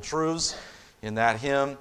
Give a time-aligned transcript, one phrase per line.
[0.00, 0.56] truths
[1.02, 1.76] in that hymn.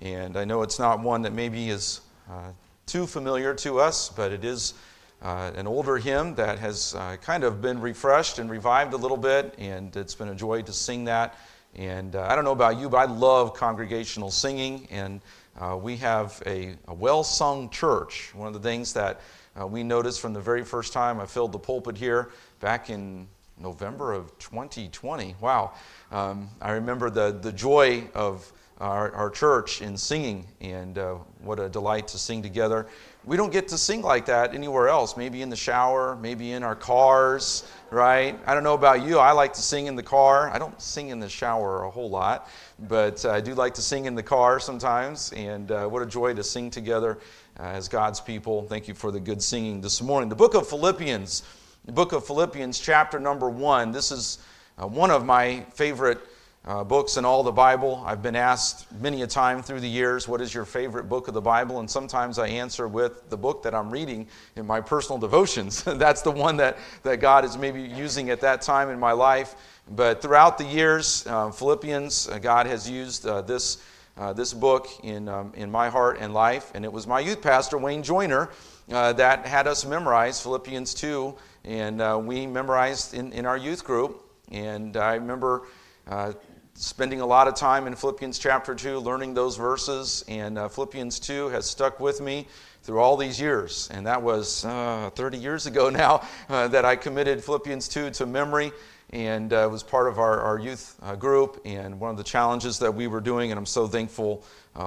[0.00, 2.50] And I know it's not one that maybe is uh,
[2.86, 4.74] too familiar to us, but it is
[5.22, 9.16] uh, an older hymn that has uh, kind of been refreshed and revived a little
[9.16, 11.38] bit, and it's been a joy to sing that.
[11.76, 15.20] And uh, I don't know about you, but I love congregational singing, and
[15.58, 18.32] uh, we have a, a well sung church.
[18.34, 19.20] One of the things that
[19.58, 22.30] uh, we noticed from the very first time I filled the pulpit here
[22.60, 23.28] back in
[23.64, 25.36] November of 2020.
[25.40, 25.72] Wow.
[26.12, 31.58] Um, I remember the, the joy of our, our church in singing, and uh, what
[31.58, 32.86] a delight to sing together.
[33.24, 36.62] We don't get to sing like that anywhere else, maybe in the shower, maybe in
[36.62, 38.38] our cars, right?
[38.46, 39.18] I don't know about you.
[39.18, 40.50] I like to sing in the car.
[40.50, 42.50] I don't sing in the shower a whole lot,
[42.80, 46.34] but I do like to sing in the car sometimes, and uh, what a joy
[46.34, 47.18] to sing together
[47.58, 48.64] uh, as God's people.
[48.64, 50.28] Thank you for the good singing this morning.
[50.28, 51.44] The book of Philippians,
[51.84, 53.92] the book of Philippians, chapter number one.
[53.92, 54.38] This is
[54.78, 56.18] uh, one of my favorite
[56.64, 58.02] uh, books in all the Bible.
[58.06, 61.34] I've been asked many a time through the years, what is your favorite book of
[61.34, 61.80] the Bible?
[61.80, 64.26] And sometimes I answer with the book that I'm reading
[64.56, 65.82] in my personal devotions.
[65.86, 69.54] That's the one that, that God is maybe using at that time in my life.
[69.90, 73.84] But throughout the years, uh, Philippians, God has used this,
[74.16, 76.72] uh, this book in, um, in my heart and life.
[76.74, 78.48] And it was my youth pastor, Wayne Joyner,
[78.90, 81.34] uh, that had us memorize Philippians 2.
[81.64, 84.22] And we memorized in, in our youth group.
[84.50, 85.62] And I remember
[86.06, 86.32] uh,
[86.74, 90.24] spending a lot of time in Philippians chapter 2, learning those verses.
[90.28, 92.48] And uh, Philippians 2 has stuck with me
[92.82, 93.88] through all these years.
[93.92, 98.26] And that was uh, 30 years ago now uh, that I committed Philippians 2 to
[98.26, 98.72] memory
[99.10, 102.78] and uh, was part of our, our youth uh, group and one of the challenges
[102.80, 103.52] that we were doing.
[103.52, 104.44] And I'm so thankful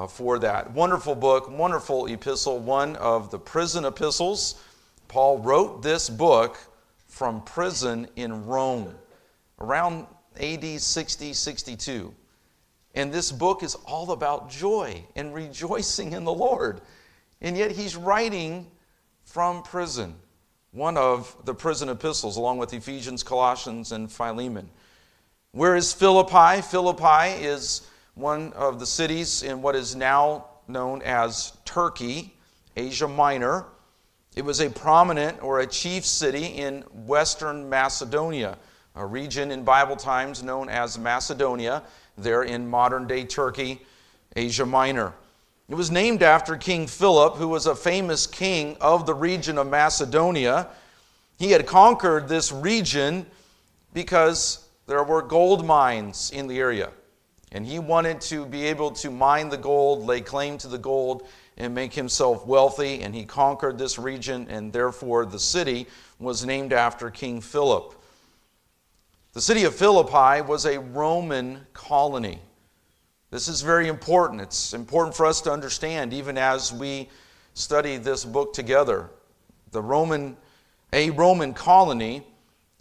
[0.09, 0.69] for that.
[0.71, 4.61] Wonderful book, wonderful epistle, one of the prison epistles.
[5.07, 6.59] Paul wrote this book
[7.17, 8.93] from prison in Rome
[9.59, 10.05] around
[10.39, 12.13] AD 60 62.
[12.93, 16.81] And this book is all about joy and rejoicing in the Lord.
[17.41, 18.67] And yet he's writing
[19.23, 20.15] from prison,
[20.71, 24.69] one of the prison epistles, along with Ephesians, Colossians, and Philemon.
[25.53, 26.61] Where is Philippi?
[26.61, 32.35] Philippi is one of the cities in what is now known as Turkey,
[32.75, 33.65] Asia Minor.
[34.37, 38.59] It was a prominent or a chief city in western Macedonia
[38.93, 41.81] a region in Bible times known as Macedonia,
[42.19, 43.81] there in modern day Turkey,
[44.35, 45.13] Asia Minor.
[45.69, 49.67] It was named after King Philip, who was a famous king of the region of
[49.67, 50.67] Macedonia.
[51.39, 53.25] He had conquered this region
[53.91, 56.91] because there were gold mines in the area.
[57.51, 61.27] And he wanted to be able to mine the gold, lay claim to the gold,
[61.57, 63.01] and make himself wealthy.
[63.01, 65.87] And he conquered this region, and therefore the city
[66.19, 67.93] was named after King Philip.
[69.33, 72.39] The city of Philippi was a Roman colony.
[73.29, 74.41] This is very important.
[74.41, 77.09] It's important for us to understand even as we
[77.53, 79.09] study this book together.
[79.71, 80.37] The Roman
[80.93, 82.25] a Roman colony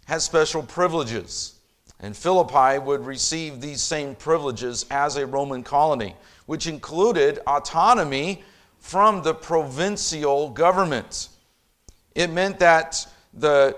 [0.05, 1.55] has special privileges.
[1.99, 8.43] And Philippi would receive these same privileges as a Roman colony, which included autonomy
[8.79, 11.29] from the provincial government.
[12.15, 13.77] It meant that the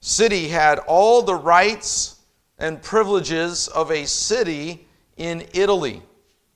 [0.00, 2.16] city had all the rights
[2.58, 6.02] and privileges of a city in Italy.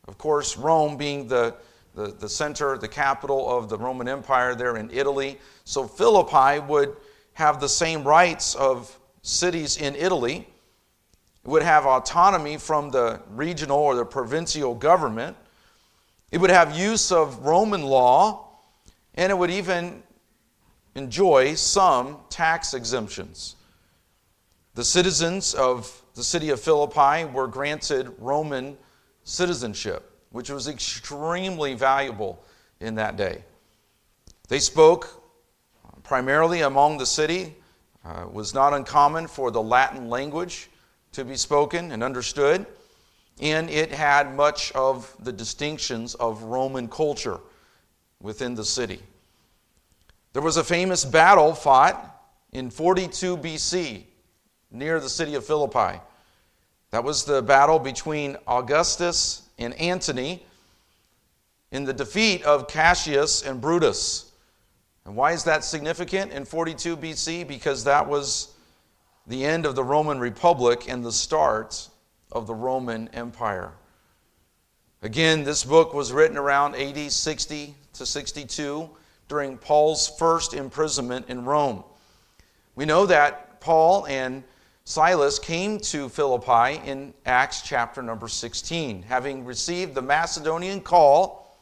[0.09, 1.54] Of course, Rome being the,
[1.94, 5.38] the, the, center, the capital of the Roman Empire there in Italy.
[5.65, 6.97] So Philippi would
[7.34, 10.47] have the same rights of cities in Italy.
[11.44, 15.37] It would have autonomy from the regional or the provincial government.
[16.32, 18.48] It would have use of Roman law,
[19.15, 20.03] and it would even
[20.94, 23.56] enjoy some tax exemptions.
[24.75, 28.78] The citizens of the city of Philippi were granted Roman
[29.25, 32.42] citizenship, which was extremely valuable
[32.81, 33.44] in that day.
[34.48, 35.22] They spoke
[36.03, 37.56] primarily among the city.
[38.04, 40.71] Uh, was not uncommon for the Latin language
[41.12, 42.66] to be spoken and understood,
[43.41, 47.41] and it had much of the distinctions of Roman culture
[48.21, 49.01] within the city.
[50.33, 52.22] There was a famous battle fought
[52.53, 54.04] in 42 BC
[54.71, 56.01] near the city of Philippi.
[56.91, 60.45] That was the battle between Augustus and Antony
[61.71, 64.30] in the defeat of Cassius and Brutus.
[65.04, 67.48] And why is that significant in 42 BC?
[67.48, 68.54] Because that was
[69.27, 71.89] the end of the Roman Republic and the start
[72.32, 73.72] of the Roman Empire.
[75.02, 78.90] Again, this book was written around AD 60 to 62
[79.28, 81.84] during Paul's first imprisonment in Rome.
[82.74, 84.44] We know that Paul and
[84.84, 91.56] Silas came to Philippi in Acts chapter number 16, having received the Macedonian call,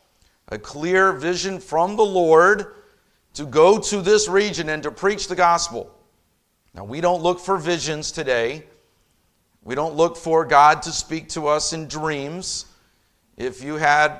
[0.48, 2.74] a clear vision from the Lord
[3.34, 5.94] to go to this region and to preach the gospel.
[6.74, 8.64] Now, we don't look for visions today.
[9.70, 12.66] We don't look for God to speak to us in dreams.
[13.36, 14.18] If you had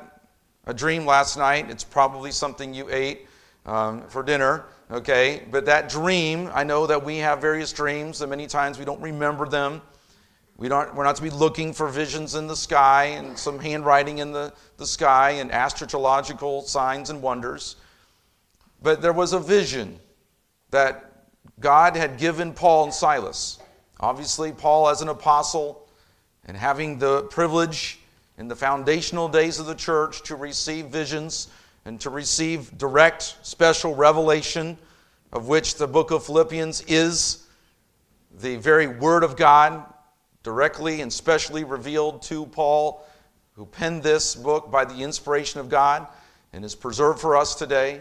[0.65, 3.27] a dream last night, it's probably something you ate
[3.67, 5.43] um, for dinner, okay?
[5.51, 9.01] But that dream, I know that we have various dreams, and many times we don't
[9.01, 9.83] remember them.
[10.57, 14.19] We don't, we're not to be looking for visions in the sky and some handwriting
[14.19, 17.75] in the, the sky and astrological signs and wonders.
[18.81, 19.99] But there was a vision
[20.71, 21.27] that
[21.59, 23.60] God had given Paul and Silas.
[24.01, 25.87] Obviously, Paul, as an apostle,
[26.47, 28.01] and having the privilege
[28.39, 31.49] in the foundational days of the church to receive visions
[31.85, 34.79] and to receive direct, special revelation,
[35.33, 37.47] of which the book of Philippians is
[38.41, 39.85] the very Word of God,
[40.43, 43.07] directly and specially revealed to Paul,
[43.53, 46.07] who penned this book by the inspiration of God
[46.55, 48.01] and is preserved for us today.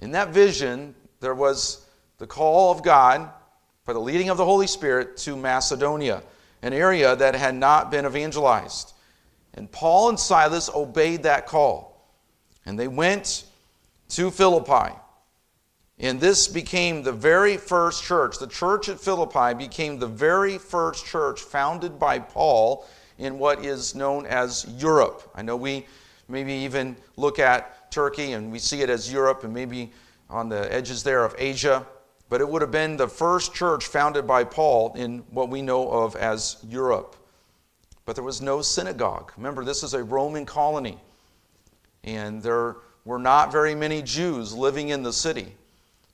[0.00, 1.86] In that vision, there was
[2.18, 3.30] the call of God
[3.84, 6.22] by the leading of the Holy Spirit to Macedonia,
[6.62, 8.92] an area that had not been evangelized.
[9.54, 12.08] And Paul and Silas obeyed that call.
[12.64, 13.44] And they went
[14.10, 14.94] to Philippi.
[15.98, 18.38] And this became the very first church.
[18.38, 22.86] The church at Philippi became the very first church founded by Paul
[23.18, 25.28] in what is known as Europe.
[25.34, 25.86] I know we
[26.28, 29.92] maybe even look at Turkey and we see it as Europe and maybe
[30.30, 31.84] on the edges there of Asia
[32.32, 35.86] but it would have been the first church founded by Paul in what we know
[35.86, 37.14] of as Europe.
[38.06, 39.30] But there was no synagogue.
[39.36, 40.98] Remember, this is a Roman colony,
[42.04, 45.54] and there were not very many Jews living in the city.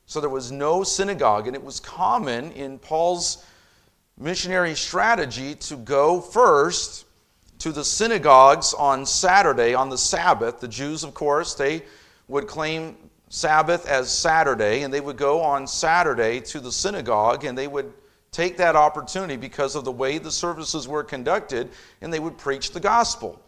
[0.07, 3.47] So there was no synagogue, and it was common in Paul's
[4.19, 7.05] missionary strategy to go first
[7.61, 10.59] to the synagogues on Saturday, on the Sabbath.
[10.59, 11.85] The Jews, of course, they
[12.27, 12.97] would claim
[13.31, 17.93] Sabbath as Saturday, and they would go on Saturday to the synagogue and they would
[18.31, 21.71] take that opportunity because of the way the services were conducted
[22.01, 23.41] and they would preach the gospel.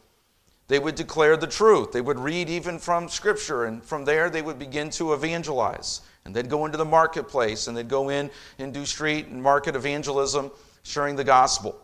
[0.69, 1.93] They would declare the truth.
[1.93, 6.03] They would read even from Scripture, and from there they would begin to evangelize.
[6.25, 9.75] And they'd go into the marketplace and they'd go in and do street and market
[9.75, 10.53] evangelism,
[10.85, 11.81] sharing the gospel.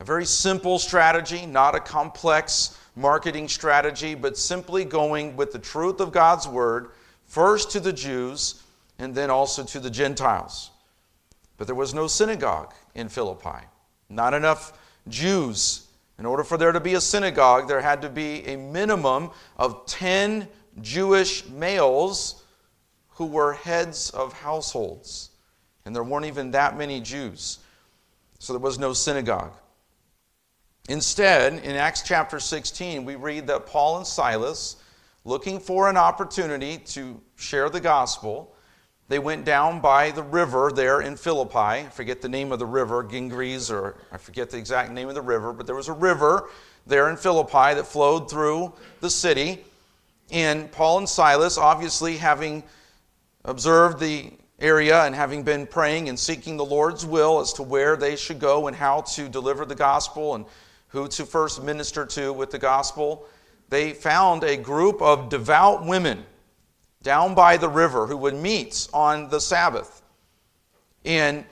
[0.00, 6.00] A very simple strategy, not a complex marketing strategy, but simply going with the truth
[6.00, 6.90] of God's word
[7.30, 8.60] first to the Jews
[8.98, 10.72] and then also to the Gentiles.
[11.56, 13.64] But there was no synagogue in Philippi,
[14.08, 14.76] not enough
[15.08, 15.86] Jews.
[16.18, 19.86] In order for there to be a synagogue, there had to be a minimum of
[19.86, 20.48] 10
[20.82, 22.42] Jewish males
[23.10, 25.30] who were heads of households.
[25.84, 27.60] And there weren't even that many Jews.
[28.40, 29.52] So there was no synagogue.
[30.88, 34.76] Instead, in Acts chapter 16, we read that Paul and Silas
[35.24, 38.54] looking for an opportunity to share the gospel.
[39.08, 41.56] They went down by the river there in Philippi.
[41.56, 45.14] I forget the name of the river, Gingres, or I forget the exact name of
[45.14, 46.48] the river, but there was a river
[46.86, 49.64] there in Philippi that flowed through the city.
[50.30, 52.62] And Paul and Silas, obviously having
[53.44, 57.96] observed the area and having been praying and seeking the Lord's will as to where
[57.96, 60.44] they should go and how to deliver the gospel and
[60.88, 63.26] who to first minister to with the gospel,
[63.70, 66.24] they found a group of devout women
[67.02, 70.02] down by the river who would meet on the Sabbath.
[71.04, 71.44] And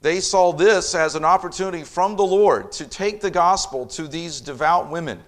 [0.00, 4.40] they saw this as an opportunity from the Lord to take the gospel to these
[4.40, 5.20] devout women.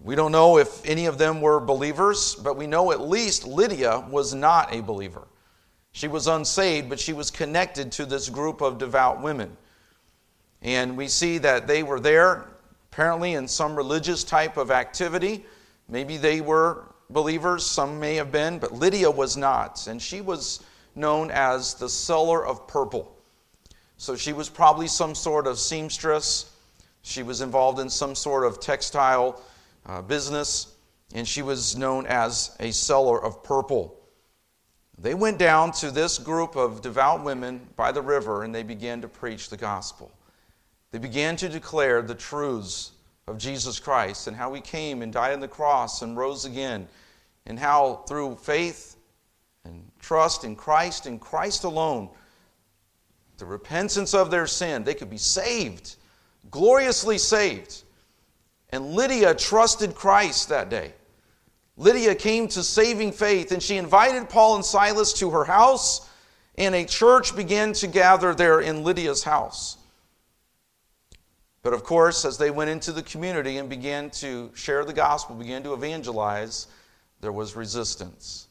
[0.00, 4.04] We don't know if any of them were believers, but we know at least Lydia
[4.10, 5.26] was not a believer.
[5.92, 9.56] She was unsaved, but she was connected to this group of devout women.
[10.62, 12.46] And we see that they were there
[12.96, 15.44] apparently in some religious type of activity.
[15.86, 19.86] Maybe they were believers, some may have been, but Lydia was not.
[19.86, 23.14] And she was known as the seller of purple.
[23.98, 26.50] So she was probably some sort of seamstress.
[27.02, 29.42] She was involved in some sort of textile
[29.84, 30.74] uh, business,
[31.12, 33.94] and she was known as a seller of purple.
[34.96, 39.02] They went down to this group of devout women by the river and they began
[39.02, 40.15] to preach the gospel.
[40.92, 42.92] They began to declare the truths
[43.26, 46.86] of Jesus Christ and how he came and died on the cross and rose again,
[47.46, 48.96] and how through faith
[49.64, 52.08] and trust in Christ and Christ alone,
[53.38, 55.96] the repentance of their sin, they could be saved,
[56.50, 57.82] gloriously saved.
[58.70, 60.92] And Lydia trusted Christ that day.
[61.76, 66.08] Lydia came to saving faith and she invited Paul and Silas to her house
[66.56, 69.76] and a church began to gather there in Lydia's house.
[71.66, 75.34] But of course, as they went into the community and began to share the gospel,
[75.34, 76.68] began to evangelize,
[77.20, 78.46] there was resistance.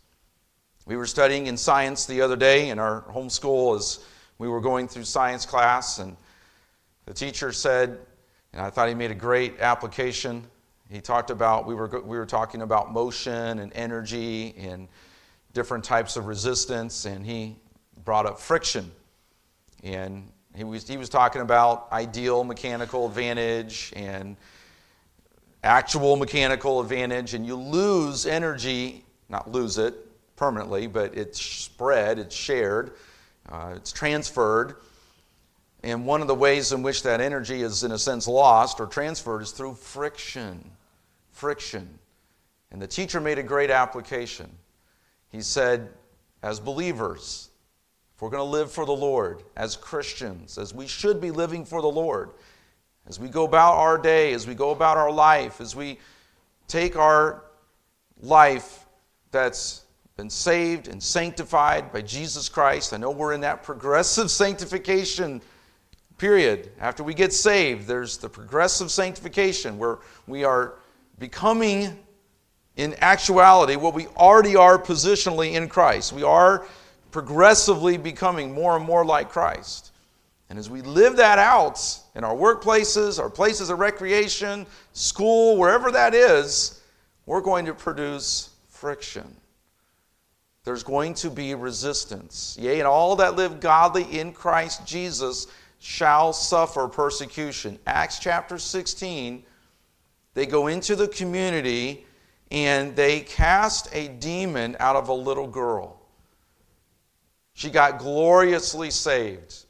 [0.86, 4.00] We were studying in science the other day in our homeschool as
[4.38, 6.18] we were going through science class, and
[7.06, 8.00] the teacher said,
[8.52, 10.44] and I thought he made a great application.
[10.90, 14.90] He talked about, we were, we were talking about motion and energy and
[15.54, 17.56] different types of resistance, and he
[18.04, 18.92] brought up friction.
[19.86, 24.38] And he was, he was talking about ideal mechanical advantage and
[25.64, 29.96] actual mechanical advantage, and you lose energy, not lose it
[30.36, 32.94] permanently, but it's spread, it's shared,
[33.50, 34.76] uh, it's transferred.
[35.84, 38.88] And one of the ways in which that energy is, in a sense, lost or
[38.88, 40.72] transferred is through friction.
[41.32, 42.00] Friction.
[42.72, 44.50] And the teacher made a great application.
[45.30, 45.90] He said,
[46.42, 47.50] as believers,
[48.16, 51.66] if we're going to live for the Lord as Christians, as we should be living
[51.66, 52.30] for the Lord,
[53.08, 56.00] as we go about our day, as we go about our life, as we
[56.70, 57.44] take our
[58.22, 58.86] life
[59.32, 59.82] that's
[60.16, 62.94] been saved and sanctified by Jesus Christ.
[62.94, 65.42] I know we're in that progressive sanctification
[66.18, 66.72] period.
[66.80, 70.76] After we get saved, there's the progressive sanctification where we are
[71.20, 72.00] becoming,
[72.78, 76.14] in actuality, what we already are positionally in Christ.
[76.14, 76.66] We are
[77.16, 79.94] progressively becoming more and more like Christ.
[80.50, 81.80] And as we live that out
[82.14, 86.82] in our workplaces, our places of recreation, school, wherever that is,
[87.26, 89.34] we're going to produce friction.
[90.66, 92.58] There's going to be resistance.
[92.60, 95.48] Yea, and all that live godly in Christ Jesus
[95.80, 97.80] shall suffer persecution.
[97.88, 99.42] Acts chapter 16,
[100.34, 102.06] they go into the community
[102.52, 106.02] and they cast a demon out of a little girl.
[107.56, 109.64] She got gloriously saved.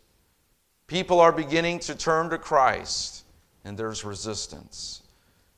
[0.87, 3.23] People are beginning to turn to Christ,
[3.63, 5.03] and there's resistance.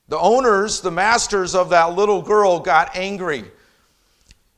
[0.09, 3.45] The owners, the masters of that little girl, got angry.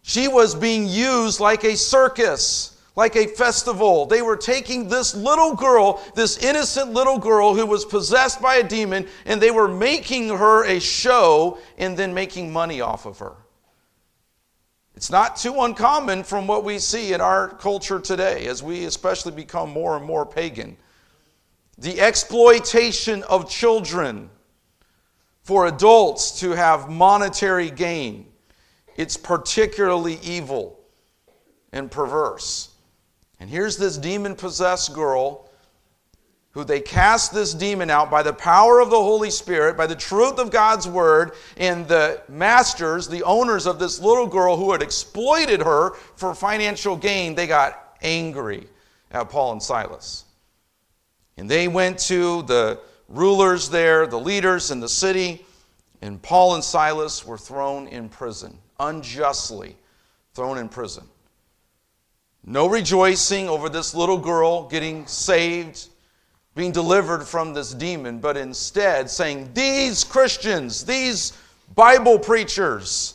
[0.01, 4.07] She was being used like a circus, like a festival.
[4.07, 8.67] They were taking this little girl, this innocent little girl who was possessed by a
[8.67, 13.35] demon, and they were making her a show and then making money off of her.
[14.99, 19.31] It's not too uncommon from what we see in our culture today as we especially
[19.31, 20.75] become more and more pagan.
[21.77, 24.29] The exploitation of children
[25.41, 28.25] for adults to have monetary gain.
[28.97, 30.81] It's particularly evil
[31.71, 32.67] and perverse.
[33.39, 35.48] And here's this demon possessed girl
[36.59, 39.95] who they cast this demon out by the power of the Holy Spirit, by the
[39.95, 44.81] truth of God's word, and the masters, the owners of this little girl who had
[44.81, 48.67] exploited her for financial gain, they got angry
[49.11, 50.25] at Paul and Silas.
[51.37, 55.45] And they went to the rulers there, the leaders in the city,
[56.01, 59.77] and Paul and Silas were thrown in prison, unjustly
[60.33, 61.05] thrown in prison.
[62.43, 65.87] No rejoicing over this little girl getting saved
[66.59, 71.31] being delivered from this demon, but instead saying, These Christians, these
[71.73, 73.13] Bible preachers,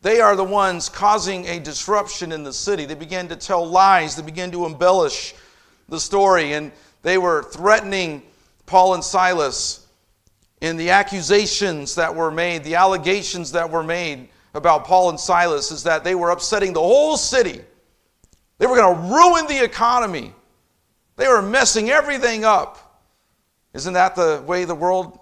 [0.00, 2.86] they are the ones causing a disruption in the city.
[2.86, 5.34] They began to tell lies, they began to embellish
[5.90, 6.72] the story, and
[7.02, 8.22] they were threatening
[8.64, 9.86] Paul and Silas.
[10.62, 15.70] in the accusations that were made, the allegations that were made about Paul and Silas
[15.70, 17.60] is that they were upsetting the whole city.
[18.56, 20.32] They were going to ruin the economy.
[21.16, 23.02] They were messing everything up.
[23.74, 25.18] Isn't that the way the world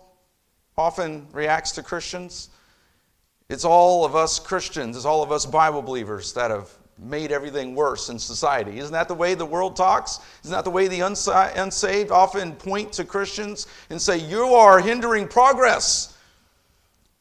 [0.76, 2.50] often reacts to Christians?
[3.48, 7.74] It's all of us Christians, it's all of us Bible believers that have made everything
[7.74, 8.78] worse in society.
[8.78, 10.20] Isn't that the way the world talks?
[10.44, 15.26] Isn't that the way the unsaved often point to Christians and say, You are hindering
[15.26, 16.16] progress?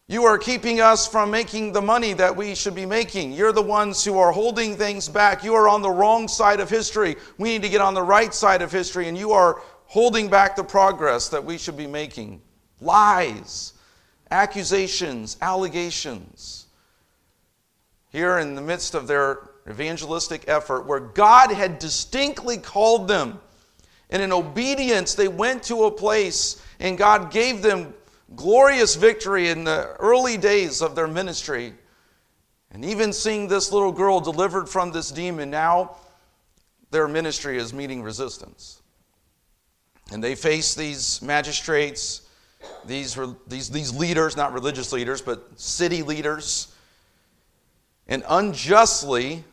[0.09, 3.31] You are keeping us from making the money that we should be making.
[3.31, 5.43] You're the ones who are holding things back.
[5.43, 7.15] You are on the wrong side of history.
[7.37, 10.55] We need to get on the right side of history, and you are holding back
[10.55, 12.41] the progress that we should be making.
[12.81, 13.73] Lies,
[14.31, 16.65] accusations, allegations.
[18.11, 23.39] Here, in the midst of their evangelistic effort, where God had distinctly called them,
[24.09, 27.93] and in obedience, they went to a place and God gave them
[28.36, 31.74] glorious victory in the early days of their ministry.
[32.71, 35.98] And even seeing this little girl delivered from this demon, now
[36.91, 38.81] their ministry is meeting resistance.
[40.12, 42.21] And they face these magistrates,
[42.86, 43.17] these,
[43.48, 46.74] these, these leaders, not religious leaders, but city leaders.
[48.07, 49.43] And unjustly,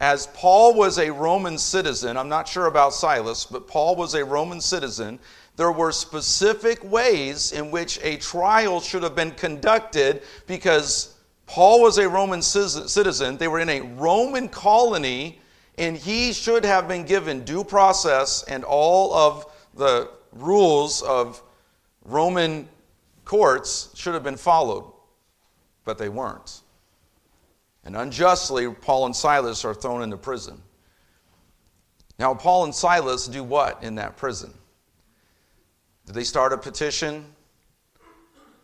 [0.00, 4.24] as Paul was a Roman citizen, I'm not sure about Silas, but Paul was a
[4.24, 5.18] Roman citizen,
[5.58, 11.98] there were specific ways in which a trial should have been conducted because Paul was
[11.98, 13.36] a Roman citizen.
[13.36, 15.40] They were in a Roman colony,
[15.76, 21.42] and he should have been given due process and all of the rules of
[22.04, 22.68] Roman
[23.24, 24.84] courts should have been followed,
[25.84, 26.60] but they weren't.
[27.84, 30.62] And unjustly, Paul and Silas are thrown into prison.
[32.16, 34.54] Now, Paul and Silas do what in that prison?
[36.08, 37.22] Do they start a petition?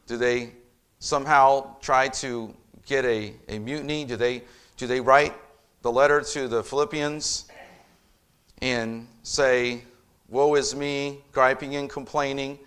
[0.07, 0.53] Do they
[0.99, 2.55] somehow try to
[2.87, 4.07] get a, a mutiny?
[4.07, 4.45] Do they,
[4.79, 5.35] do they write
[5.83, 7.45] the letter to the Philippians
[8.63, 9.83] and say,
[10.31, 12.59] Woe is me, griping and complaining,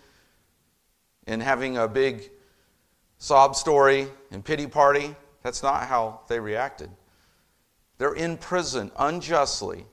[1.25, 2.29] and having a big
[3.17, 5.15] sob story and pity party?
[5.41, 6.91] That's not how they reacted.
[7.97, 9.87] They're in prison unjustly,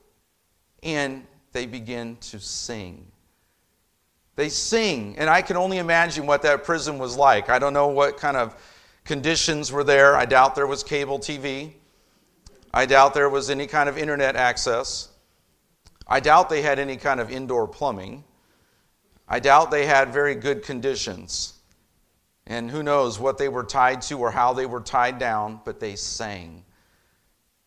[0.83, 3.11] and they begin to sing.
[4.35, 7.49] They sing, and I can only imagine what that prison was like.
[7.49, 8.55] I don't know what kind of
[9.05, 10.15] conditions were there.
[10.15, 11.73] I doubt there was cable TV.
[12.73, 15.09] I doubt there was any kind of internet access.
[16.07, 18.25] I doubt they had any kind of indoor plumbing.
[19.27, 21.53] I doubt they had very good conditions.
[22.45, 25.79] And who knows what they were tied to or how they were tied down, but
[25.79, 26.63] they sang.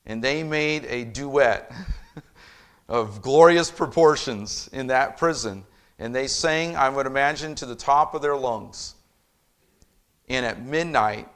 [0.06, 1.72] And they made a duet
[2.88, 5.64] of glorious proportions in that prison.
[5.98, 8.94] And they sang, I would imagine, to the top of their lungs.
[10.28, 11.28] And at midnight,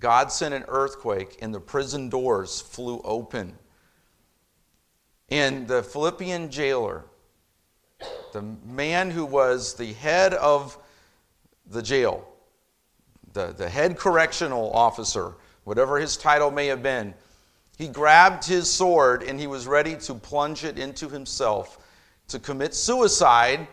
[0.00, 3.56] God sent an earthquake, and the prison doors flew open.
[5.30, 7.04] And the Philippian jailer,
[8.32, 10.76] the man who was the head of
[11.66, 12.26] the jail,
[13.32, 17.14] the, the head correctional officer, whatever his title may have been,
[17.78, 21.78] he grabbed his sword and he was ready to plunge it into himself
[22.28, 23.66] to commit suicide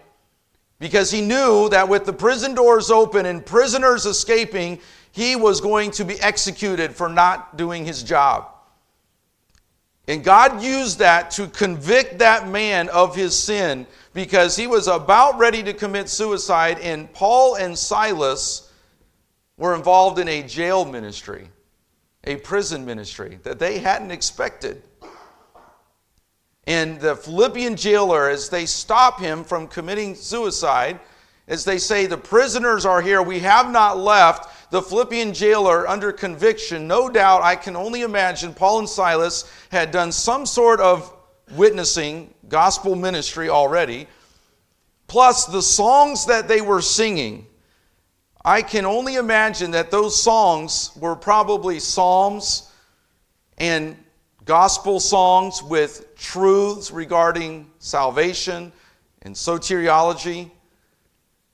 [0.80, 4.80] because he knew that with the prison doors open and prisoners escaping,
[5.12, 8.48] he was going to be executed for not doing his job.
[10.08, 15.38] And God used that to convict that man of his sin because he was about
[15.38, 18.72] ready to commit suicide, and Paul and Silas
[19.58, 21.50] were involved in a jail ministry,
[22.24, 24.82] a prison ministry that they hadn't expected.
[26.70, 31.00] And the Philippian jailer, as they stop him from committing suicide,
[31.48, 34.72] as they say, The prisoners are here, we have not left.
[34.72, 39.90] The Philippian jailer, under conviction, no doubt, I can only imagine, Paul and Silas had
[39.92, 41.12] done some sort of
[41.56, 44.08] witnessing, gospel ministry already,
[45.08, 47.48] plus the songs that they were singing
[48.44, 52.72] I can only imagine that those songs were probably psalms
[53.58, 53.98] and
[54.46, 58.72] gospel songs with truths regarding salvation
[59.22, 60.52] and soteriology,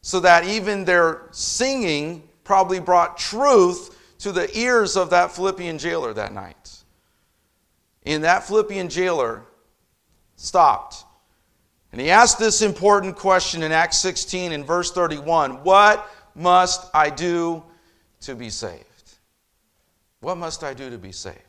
[0.01, 6.13] so that even their singing probably brought truth to the ears of that Philippian jailer
[6.13, 6.83] that night.
[8.05, 9.43] And that Philippian jailer
[10.35, 11.03] stopped.
[11.91, 17.09] And he asked this important question in Acts 16 in verse 31 What must I
[17.09, 17.63] do
[18.21, 18.83] to be saved?
[20.19, 21.39] What must I do to be saved?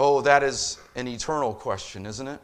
[0.00, 2.40] Oh, that is an eternal question, isn't it?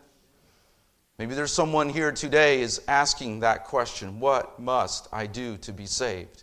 [1.20, 5.86] Maybe there's someone here today is asking that question, what must I do to be
[5.86, 6.42] saved?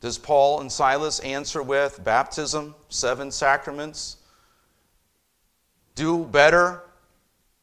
[0.00, 4.16] Does Paul and Silas answer with baptism, seven sacraments?
[5.94, 6.82] Do better?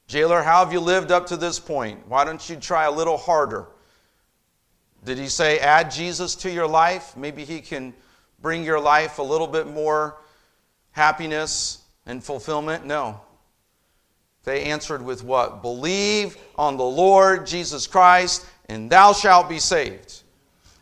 [0.07, 2.07] Jailer, how have you lived up to this point?
[2.07, 3.67] Why don't you try a little harder?
[5.03, 7.17] Did he say, add Jesus to your life?
[7.17, 7.93] Maybe he can
[8.41, 10.15] bring your life a little bit more
[10.91, 12.85] happiness and fulfillment?
[12.85, 13.21] No.
[14.43, 15.61] They answered with what?
[15.61, 20.23] Believe on the Lord Jesus Christ, and thou shalt be saved.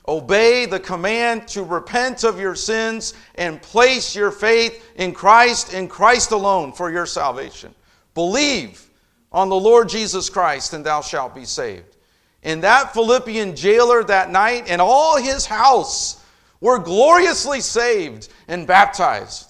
[0.07, 5.89] Obey the command to repent of your sins and place your faith in Christ and
[5.89, 7.75] Christ alone for your salvation.
[8.13, 8.89] Believe
[9.33, 11.97] on the Lord Jesus Christ, and thou shalt be saved.
[12.41, 16.23] And that Philippian jailer that night and all his house
[16.61, 19.46] were gloriously saved and baptized.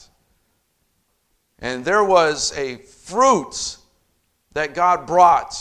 [1.59, 3.77] And there was a fruit
[4.53, 5.55] that God brought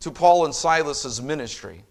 [0.00, 1.84] to Paul and Silas's ministry.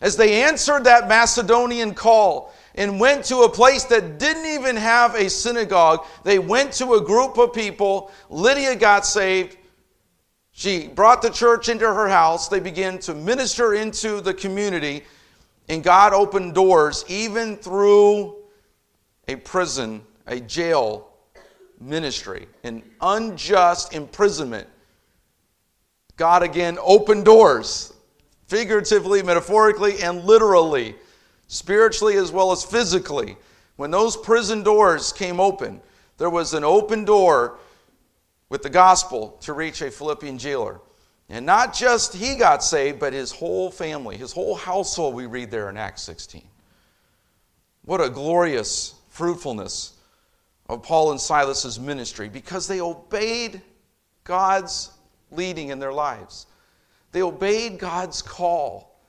[0.00, 5.14] As they answered that Macedonian call and went to a place that didn't even have
[5.14, 8.10] a synagogue, they went to a group of people.
[8.28, 9.56] Lydia got saved.
[10.52, 12.48] She brought the church into her house.
[12.48, 15.04] They began to minister into the community,
[15.68, 18.36] and God opened doors even through
[19.28, 21.08] a prison, a jail,
[21.80, 24.68] ministry, an unjust imprisonment.
[26.16, 27.92] God again opened doors,
[28.46, 30.96] figuratively, metaphorically, and literally,
[31.48, 33.36] spiritually as well as physically.
[33.76, 35.80] When those prison doors came open,
[36.18, 37.58] there was an open door
[38.48, 40.80] with the gospel to reach a Philippian jailer.
[41.28, 45.50] And not just he got saved, but his whole family, his whole household, we read
[45.50, 46.42] there in Acts 16.
[47.84, 49.95] What a glorious fruitfulness
[50.68, 53.60] of Paul and Silas's ministry because they obeyed
[54.24, 54.90] God's
[55.30, 56.46] leading in their lives.
[57.12, 59.00] They obeyed God's call.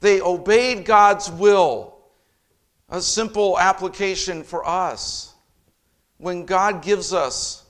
[0.00, 1.98] They obeyed God's will.
[2.88, 5.34] A simple application for us.
[6.18, 7.64] When God gives us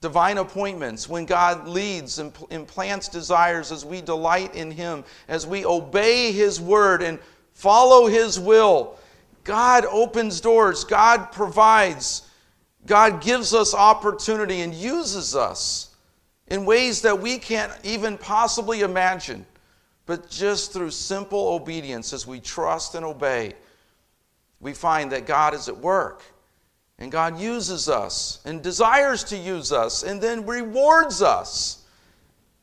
[0.00, 5.64] divine appointments, when God leads and implants desires as we delight in Him, as we
[5.64, 7.18] obey His word and
[7.52, 8.98] follow His will,
[9.44, 12.28] God opens doors, God provides,
[12.86, 15.94] God gives us opportunity and uses us
[16.48, 19.46] in ways that we can't even possibly imagine.
[20.06, 23.54] But just through simple obedience, as we trust and obey,
[24.58, 26.22] we find that God is at work.
[26.98, 31.84] And God uses us and desires to use us and then rewards us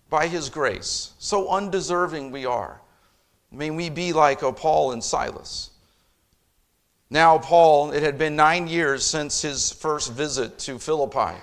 [0.09, 1.13] by His grace.
[1.17, 2.79] So undeserving we are.
[3.51, 5.71] May we be like a Paul and Silas.
[7.09, 11.37] Now, Paul, it had been nine years since his first visit to Philippi.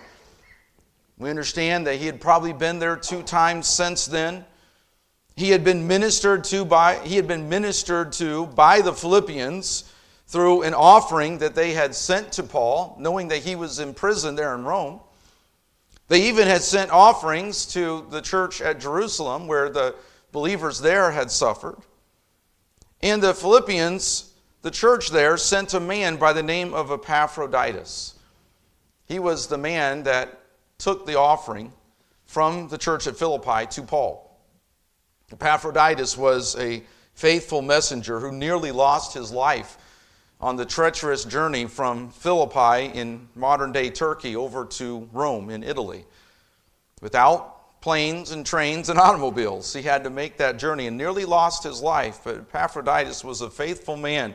[1.16, 4.44] We understand that he had probably been there two times since then.
[5.36, 9.90] He had been ministered to by he had been ministered to by the Philippians
[10.26, 14.34] through an offering that they had sent to Paul, knowing that he was in prison
[14.34, 15.00] there in Rome.
[16.08, 19.94] They even had sent offerings to the church at Jerusalem where the
[20.30, 21.78] believers there had suffered.
[23.00, 24.33] And the Philippians
[24.64, 28.14] the church there sent a man by the name of Epaphroditus.
[29.04, 30.40] He was the man that
[30.78, 31.70] took the offering
[32.24, 34.40] from the church at Philippi to Paul.
[35.30, 39.76] Epaphroditus was a faithful messenger who nearly lost his life
[40.40, 46.06] on the treacherous journey from Philippi in modern day Turkey over to Rome in Italy.
[47.02, 51.64] Without planes and trains and automobiles, he had to make that journey and nearly lost
[51.64, 52.20] his life.
[52.24, 54.34] But Epaphroditus was a faithful man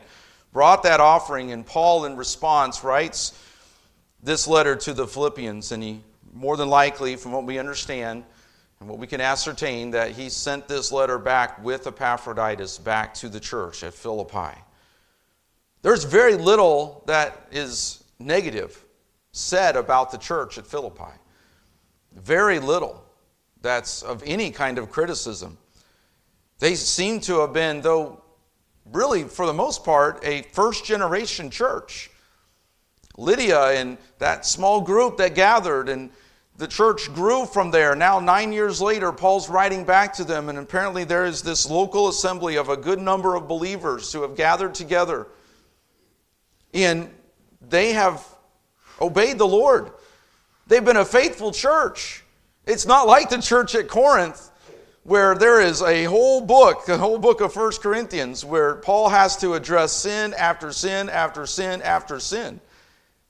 [0.52, 3.38] brought that offering, and Paul, in response, writes
[4.22, 6.00] this letter to the Philippians, and he
[6.32, 8.24] more than likely, from what we understand
[8.78, 13.28] and what we can ascertain, that he sent this letter back with Epaphroditus back to
[13.28, 14.56] the church at Philippi.
[15.82, 18.84] There's very little that is negative
[19.32, 21.12] said about the church at Philippi.
[22.14, 23.04] Very little
[23.62, 25.58] that's of any kind of criticism.
[26.58, 28.19] They seem to have been, though
[28.92, 32.10] really, for the most part, a first generation church.
[33.16, 36.10] Lydia and that small group that gathered, and
[36.56, 37.94] the church grew from there.
[37.94, 42.08] Now, nine years later, Paul's writing back to them, and apparently there is this local
[42.08, 45.26] assembly of a good number of believers who have gathered together.
[46.72, 47.10] And
[47.60, 48.24] they have
[49.00, 49.90] obeyed the Lord.
[50.66, 52.24] They've been a faithful church.
[52.66, 54.49] It's not like the church at Corinth
[55.02, 59.36] where there is a whole book, the whole book of First Corinthians, where Paul has
[59.38, 62.60] to address sin after sin after sin after sin.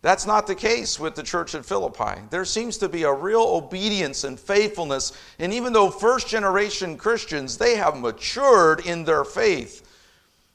[0.02, 2.22] That's not the case with the church at Philippi.
[2.30, 5.12] There seems to be a real obedience and faithfulness.
[5.38, 9.86] And even though first generation Christians, they have matured in their faith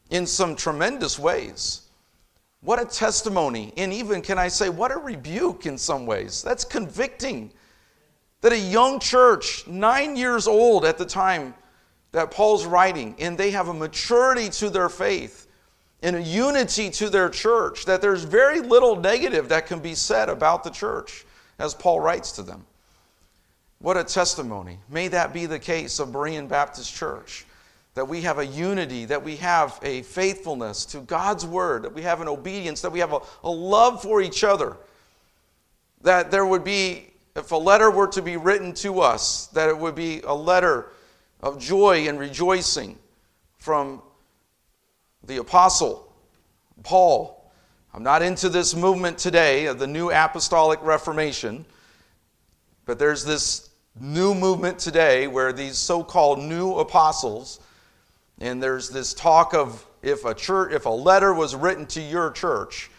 [0.10, 1.82] in some tremendous ways.
[2.62, 3.72] What a testimony.
[3.78, 6.42] And even, can I say, what a rebuke in some ways.
[6.42, 7.52] That's convicting
[8.46, 11.56] that a young church, nine years old at the time
[12.12, 15.48] that Paul's writing, and they have a maturity to their faith
[16.04, 20.30] and a unity to their church, that there's very little negative that can be said
[20.30, 21.26] about the church
[21.58, 22.68] as Paul writes to them.
[23.80, 24.78] What a testimony.
[24.92, 27.48] May that be the case of Berean Baptist Church.
[27.96, 32.04] That we have a unity, that we have a faithfulness to God's word, that we
[32.04, 34.78] have an obedience, that we have a, a love for each other,
[36.04, 39.78] that there would be if a letter were to be written to us, that it
[39.78, 40.92] would be a letter
[41.42, 42.98] of joy and rejoicing
[43.58, 44.02] from
[45.24, 46.14] the apostle
[46.84, 47.52] Paul.
[47.94, 51.66] I'm not into this movement today of the new apostolic reformation,
[52.86, 53.70] but there's this
[54.00, 57.60] new movement today where these so-called new apostles
[58.40, 62.32] and there's this talk of if a church if a letter was written to your
[62.32, 62.92] church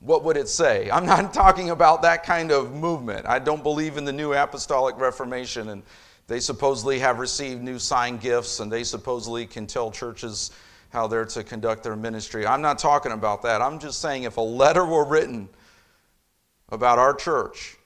[0.00, 0.90] what would it say?
[0.90, 3.26] I'm not talking about that kind of movement.
[3.26, 5.82] I don't believe in the new apostolic reformation and
[6.26, 10.50] they supposedly have received new sign gifts and they supposedly can tell churches
[10.90, 12.46] how they're to conduct their ministry.
[12.46, 13.60] I'm not talking about that.
[13.60, 15.48] I'm just saying if a letter were written
[16.70, 17.76] about our church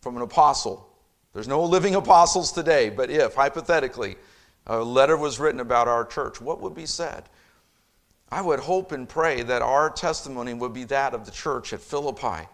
[0.00, 0.86] from an apostle,
[1.32, 4.16] there's no living apostles today, but if, hypothetically,
[4.66, 7.24] a letter was written about our church, what would be said?
[8.32, 11.80] I would hope and pray that our testimony would be that of the church at
[11.80, 12.46] Philippi.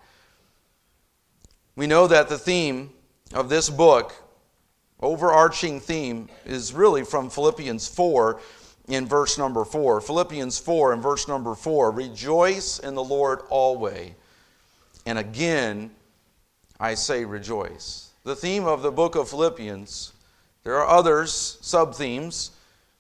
[1.75, 2.91] We know that the theme
[3.35, 4.15] of this book,
[5.01, 8.41] overarching theme, is really from Philippians 4
[8.89, 10.01] in verse number 4.
[10.01, 14.13] Philippians 4 in verse number 4 Rejoice in the Lord always.
[15.05, 15.91] And again,
[16.81, 18.11] I say rejoice.
[18.25, 20.13] The theme of the book of Philippians,
[20.65, 22.51] there are others, sub themes,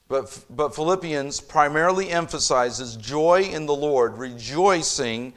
[0.08, 5.32] but, but Philippians primarily emphasizes joy in the Lord, rejoicing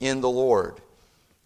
[0.00, 0.80] in the Lord.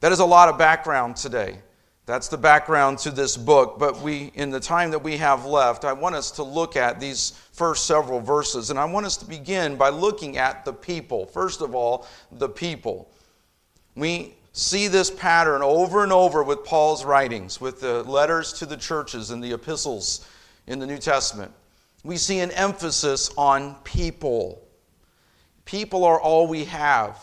[0.01, 1.59] That is a lot of background today.
[2.07, 3.79] That's the background to this book.
[3.79, 7.01] But we, in the time that we have left, I want us to look at
[7.01, 8.71] these first several verses.
[8.71, 11.27] And I want us to begin by looking at the people.
[11.27, 13.11] First of all, the people.
[13.95, 18.77] We see this pattern over and over with Paul's writings, with the letters to the
[18.77, 20.27] churches and the epistles
[20.67, 21.53] in the New Testament.
[22.05, 24.63] We see an emphasis on people.
[25.65, 27.23] People are all we have.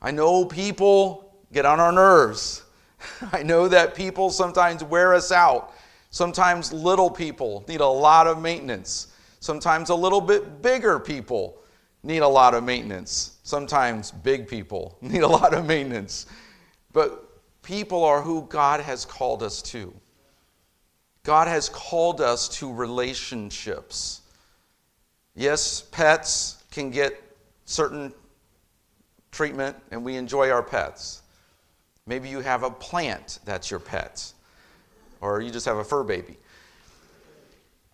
[0.00, 2.62] I know people get on our nerves.
[3.32, 5.72] I know that people sometimes wear us out.
[6.10, 9.08] Sometimes little people need a lot of maintenance.
[9.40, 11.58] Sometimes a little bit bigger people
[12.02, 13.38] need a lot of maintenance.
[13.42, 16.26] Sometimes big people need a lot of maintenance.
[16.92, 17.28] But
[17.62, 19.92] people are who God has called us to.
[21.28, 24.22] God has called us to relationships.
[25.34, 27.22] Yes, pets can get
[27.66, 28.14] certain
[29.30, 31.20] treatment, and we enjoy our pets.
[32.06, 34.32] Maybe you have a plant that's your pet,
[35.20, 36.38] or you just have a fur baby.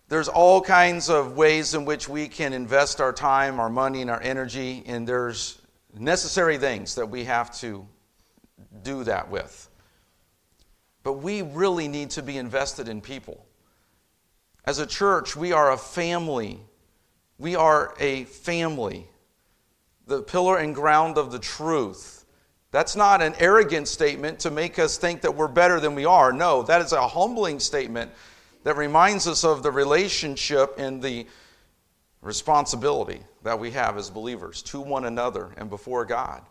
[0.07, 4.09] There's all kinds of ways in which we can invest our time, our money, and
[4.09, 5.59] our energy, and there's
[5.93, 7.85] necessary things that we have to
[8.81, 9.67] do that with.
[11.05, 13.45] But we really need to be invested in people.
[14.65, 16.59] As a church, we are a family.
[17.37, 19.07] We are a family.
[20.07, 22.25] The pillar and ground of the truth.
[22.71, 26.33] That's not an arrogant statement to make us think that we're better than we are.
[26.33, 28.09] No, that is a humbling statement
[28.63, 31.27] that reminds us of the relationship and the
[32.23, 36.41] responsibility that we have as believers to one another and before God.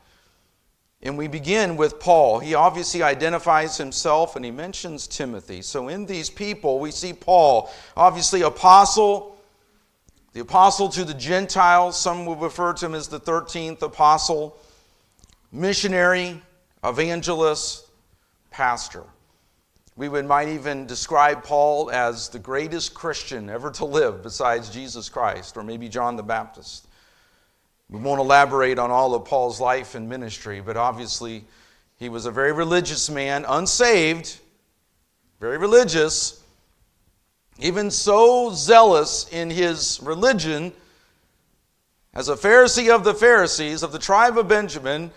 [1.02, 2.38] And we begin with Paul.
[2.38, 5.60] He obviously identifies himself and he mentions Timothy.
[5.60, 9.36] So in these people, we see Paul, obviously apostle,
[10.32, 12.00] the apostle to the Gentiles.
[12.00, 14.58] Some will refer to him as the 13th apostle,
[15.52, 16.40] missionary,
[16.82, 17.86] evangelist,
[18.50, 19.04] pastor.
[19.96, 25.08] We would, might even describe Paul as the greatest Christian ever to live besides Jesus
[25.08, 26.88] Christ, or maybe John the Baptist.
[27.90, 31.44] We won't elaborate on all of Paul's life and ministry, but obviously
[31.96, 34.38] he was a very religious man, unsaved,
[35.40, 36.42] very religious,
[37.58, 40.72] even so zealous in his religion
[42.14, 45.10] as a Pharisee of the Pharisees of the tribe of Benjamin.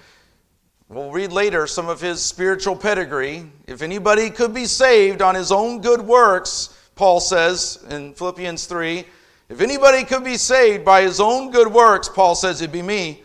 [0.90, 3.50] We'll read later some of his spiritual pedigree.
[3.68, 9.06] If anybody could be saved on his own good works, Paul says in Philippians 3,
[9.50, 13.24] if anybody could be saved by his own good works, Paul says it'd be me.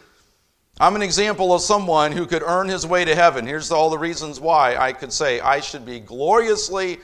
[0.81, 3.47] I'm an example of someone who could earn his way to heaven.
[3.47, 6.99] Here's all the reasons why I could say I should be gloriously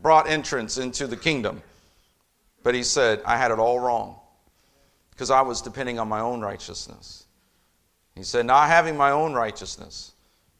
[0.00, 1.62] brought entrance into the kingdom.
[2.62, 4.18] But he said, I had it all wrong
[5.10, 7.26] because I was depending on my own righteousness.
[8.14, 10.12] He said, Not having my own righteousness,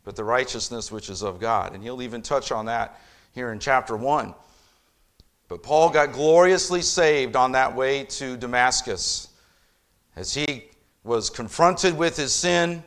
[0.04, 1.74] but the righteousness which is of God.
[1.74, 3.00] And he'll even touch on that
[3.34, 4.34] here in chapter 1.
[5.48, 9.28] But Paul got gloriously saved on that way to Damascus.
[10.14, 10.64] As he
[11.04, 12.84] was confronted with his sin,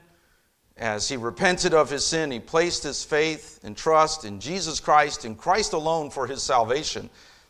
[0.77, 5.25] as he repented of his sin, he placed his faith and trust in Jesus Christ
[5.25, 7.09] and Christ alone for his salvation.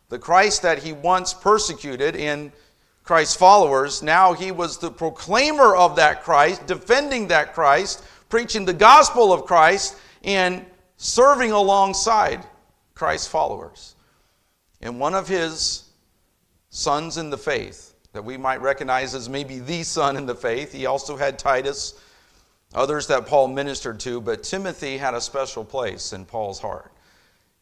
[0.10, 2.52] The Christ that he once persecuted in
[3.04, 8.74] Christ's followers, now he was the proclaimer of that Christ, defending that Christ, preaching the
[8.74, 10.66] gospel of Christ, and
[10.98, 12.46] serving alongside
[12.94, 13.96] Christ's followers.
[14.82, 15.84] And one of his
[16.70, 20.74] sons in the faith, that we might recognize as maybe the son in the faith,
[20.74, 21.94] he also had Titus,
[22.74, 26.92] others that Paul ministered to, but Timothy had a special place in Paul's heart.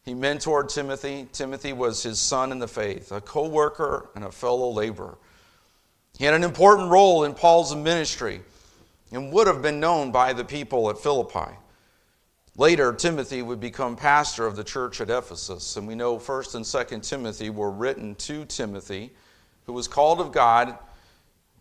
[0.02, 1.28] He mentored Timothy.
[1.32, 5.18] Timothy was his son in the faith, a co worker and a fellow laborer.
[6.18, 8.40] He had an important role in Paul's ministry
[9.12, 11.56] and would have been known by the people at Philippi.
[12.60, 16.62] Later, Timothy would become pastor of the church at Ephesus, and we know 1st and
[16.62, 19.14] 2nd Timothy were written to Timothy,
[19.64, 20.76] who was called of God,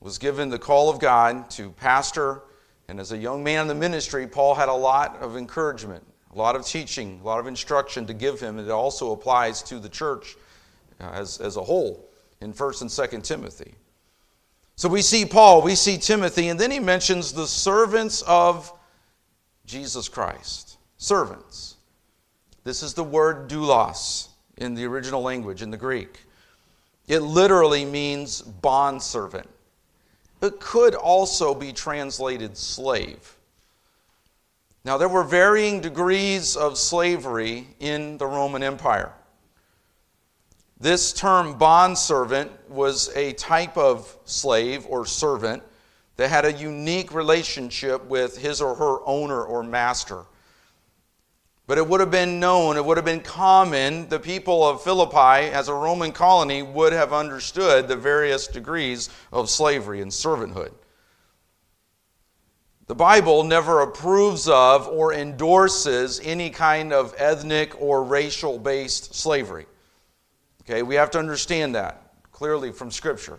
[0.02, 2.42] was given the call of God to pastor
[2.90, 6.38] And as a young man in the ministry, Paul had a lot of encouragement, a
[6.38, 8.60] lot of teaching, a lot of instruction to give him.
[8.60, 10.36] And it also applies to the church
[11.00, 12.10] uh, as, as a whole
[12.42, 13.74] in 1st and 2nd Timothy.
[14.76, 18.74] So we see Paul, we see Timothy, and then he mentions the servants of
[19.66, 20.69] Jesus Christ.
[21.00, 21.78] Servants.
[22.66, 26.20] This is the word doulos in the original language, in the Greek.
[27.08, 29.50] It literally means bondservant.
[30.42, 33.38] It could also be translated slave.
[34.84, 39.14] Now, there were varying degrees of slavery in the Roman Empire.
[40.82, 45.64] This term bondservant was a type of slave or servant
[46.18, 50.26] that had a unique relationship with his or her owner or master.
[51.70, 55.52] But it would have been known, it would have been common, the people of Philippi,
[55.52, 60.72] as a Roman colony, would have understood the various degrees of slavery and servanthood.
[62.88, 69.68] The Bible never approves of or endorses any kind of ethnic or racial based slavery.
[70.64, 73.38] Okay, we have to understand that clearly from Scripture.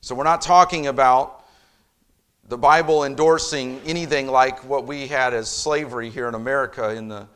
[0.00, 1.43] So we're not talking about
[2.48, 7.26] the Bible endorsing anything like what we had as slavery here in America in the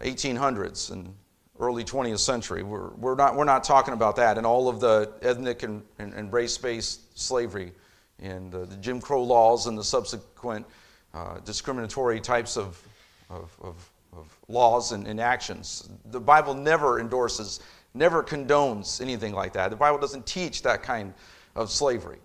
[0.00, 1.14] 1800s and
[1.58, 2.62] early 20th century.
[2.62, 6.12] We're, we're, not, we're not talking about that and all of the ethnic and, and,
[6.14, 7.72] and race based slavery
[8.20, 10.66] and uh, the Jim Crow laws and the subsequent
[11.14, 12.82] uh, discriminatory types of,
[13.30, 15.88] of, of of laws and, and actions.
[16.06, 17.60] The Bible never endorses,
[17.94, 19.70] never condones anything like that.
[19.70, 21.14] The Bible doesn't teach that kind
[21.54, 22.18] of slavery.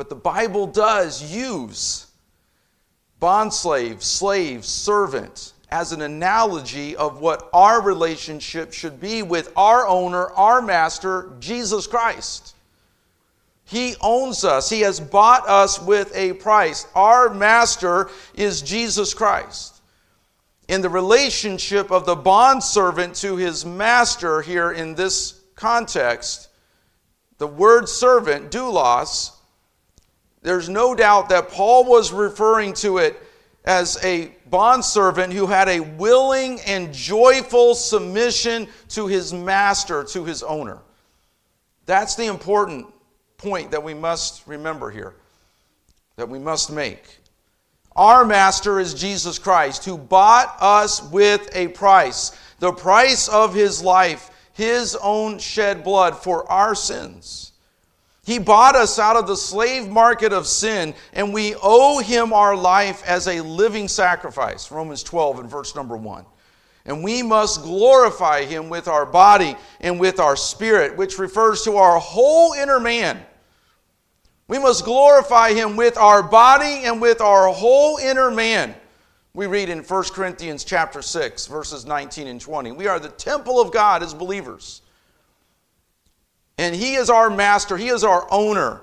[0.00, 2.06] But the Bible does use
[3.20, 10.30] bondslave, slave, servant as an analogy of what our relationship should be with our owner,
[10.30, 12.54] our master, Jesus Christ.
[13.64, 14.70] He owns us.
[14.70, 16.86] He has bought us with a price.
[16.94, 19.82] Our master is Jesus Christ
[20.66, 26.48] in the relationship of the bondservant to his master here in this context,
[27.36, 29.32] the word servant, doulos,
[30.42, 33.20] there's no doubt that Paul was referring to it
[33.64, 40.42] as a bondservant who had a willing and joyful submission to his master, to his
[40.42, 40.78] owner.
[41.84, 42.86] That's the important
[43.36, 45.14] point that we must remember here,
[46.16, 47.18] that we must make.
[47.94, 53.82] Our master is Jesus Christ, who bought us with a price, the price of his
[53.82, 57.49] life, his own shed blood for our sins.
[58.22, 62.54] He bought us out of the slave market of sin, and we owe him our
[62.54, 64.70] life as a living sacrifice.
[64.70, 66.24] Romans 12 and verse number 1.
[66.84, 71.76] And we must glorify him with our body and with our spirit, which refers to
[71.76, 73.24] our whole inner man
[74.50, 78.74] we must glorify him with our body and with our whole inner man.
[79.32, 82.72] We read in 1 Corinthians chapter 6 verses 19 and 20.
[82.72, 84.82] We are the temple of God as believers.
[86.60, 88.82] And he is our master, he is our owner.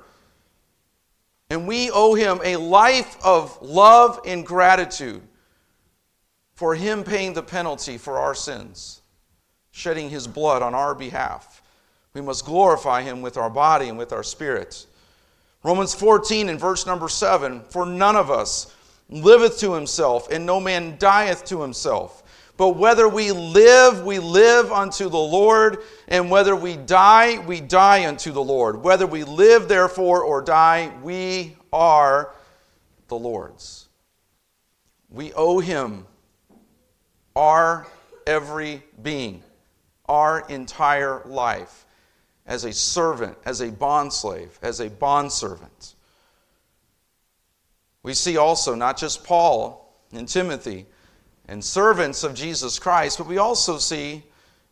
[1.52, 5.22] And we owe him a life of love and gratitude
[6.56, 9.04] for him paying the penalty for our sins,
[9.70, 11.62] shedding his blood on our behalf.
[12.16, 14.88] We must glorify him with our body and with our spirits.
[15.64, 18.74] Romans 14 and verse number 7 For none of us
[19.08, 22.24] liveth to himself, and no man dieth to himself.
[22.58, 28.08] But whether we live, we live unto the Lord, and whether we die, we die
[28.08, 28.84] unto the Lord.
[28.84, 32.34] Whether we live, therefore, or die, we are
[33.10, 33.90] the Lord's.
[35.10, 36.06] We owe him
[37.36, 37.88] our
[38.26, 39.44] every being,
[40.06, 41.86] our entire life
[42.46, 45.96] as a servant, as a bondslave, as a bondservant.
[48.04, 50.86] We see also not just Paul and Timothy
[51.50, 54.24] and servants of Jesus Christ, but we also see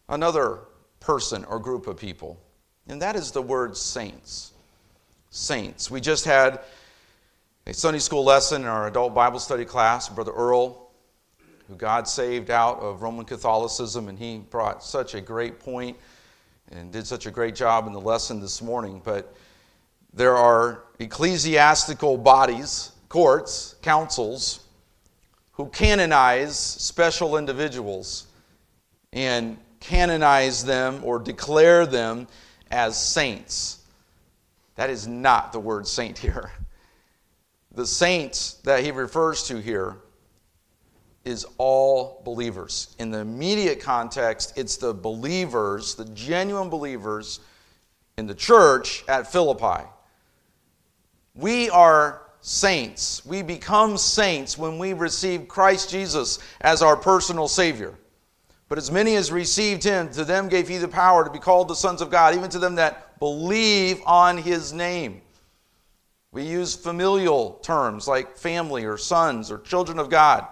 [0.08, 0.60] another
[1.06, 2.40] person or group of people,
[2.88, 4.54] and that is the word saints.
[5.30, 5.92] Saints.
[5.92, 6.62] We just had
[7.68, 10.90] a Sunday school lesson in our adult Bible study class, Brother Earl,
[11.68, 15.96] who God saved out of Roman Catholicism, and he brought such a great point
[16.72, 19.00] and did such a great job in the lesson this morning.
[19.04, 19.36] But
[20.14, 24.66] there are ecclesiastical bodies, courts, councils,
[25.52, 28.28] who canonize special individuals
[29.14, 32.28] and canonize them or declare them
[32.72, 33.84] as saints.
[34.76, 36.52] That is not the word saint here.
[37.74, 39.98] The saints that he refers to here
[41.26, 42.96] is all believers.
[43.00, 47.40] In the immediate context, it's the believers, the genuine believers
[48.18, 49.86] in the church at Philippi.
[51.34, 53.26] We are saints.
[53.26, 57.96] We become saints when we receive Christ Jesus as our personal Savior.
[58.68, 61.68] But as many as received him, to them gave he the power to be called
[61.68, 65.22] the sons of God, even to them that believe on his name.
[66.32, 70.48] We use familial terms like family or sons or children of God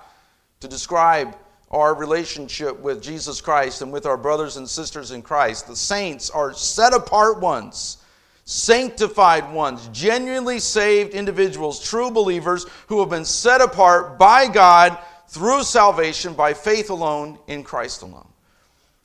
[0.60, 1.36] to describe
[1.72, 5.68] our relationship with Jesus Christ and with our brothers and sisters in Christ.
[5.68, 7.98] The saints are set apart ones,
[8.46, 14.98] sanctified ones, genuinely saved individuals, true believers who have been set apart by God
[15.28, 18.28] through salvation by faith alone in Christ alone.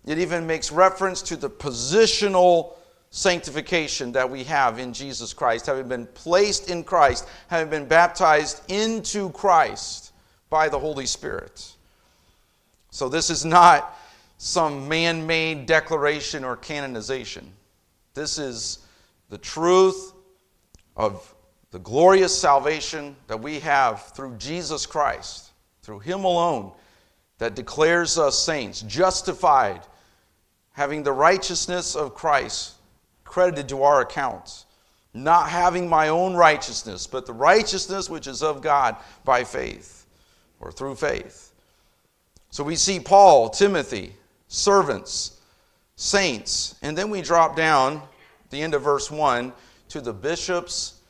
[0.07, 2.75] It even makes reference to the positional
[3.11, 8.63] sanctification that we have in Jesus Christ, having been placed in Christ, having been baptized
[8.71, 10.13] into Christ
[10.51, 11.75] by the Holy Spirit.
[12.91, 13.97] So, this is not
[14.39, 17.53] some man made declaration or canonization.
[18.15, 18.79] This is
[19.29, 20.13] the truth
[20.97, 21.35] of
[21.71, 25.48] the glorious salvation that we have through Jesus Christ,
[25.89, 26.71] through Him alone,
[27.39, 29.81] that declares us saints, justified,
[30.73, 32.75] having the righteousness of Christ
[33.25, 34.67] credited to our accounts.
[35.15, 40.05] Not having my own righteousness, but the righteousness which is of God by faith
[40.61, 41.55] or through faith.
[42.51, 44.13] So we see Paul, Timothy,
[44.49, 45.41] servants,
[45.97, 48.03] saints, and then we drop down
[48.51, 49.55] the end of verse 1
[49.89, 51.01] to the bishops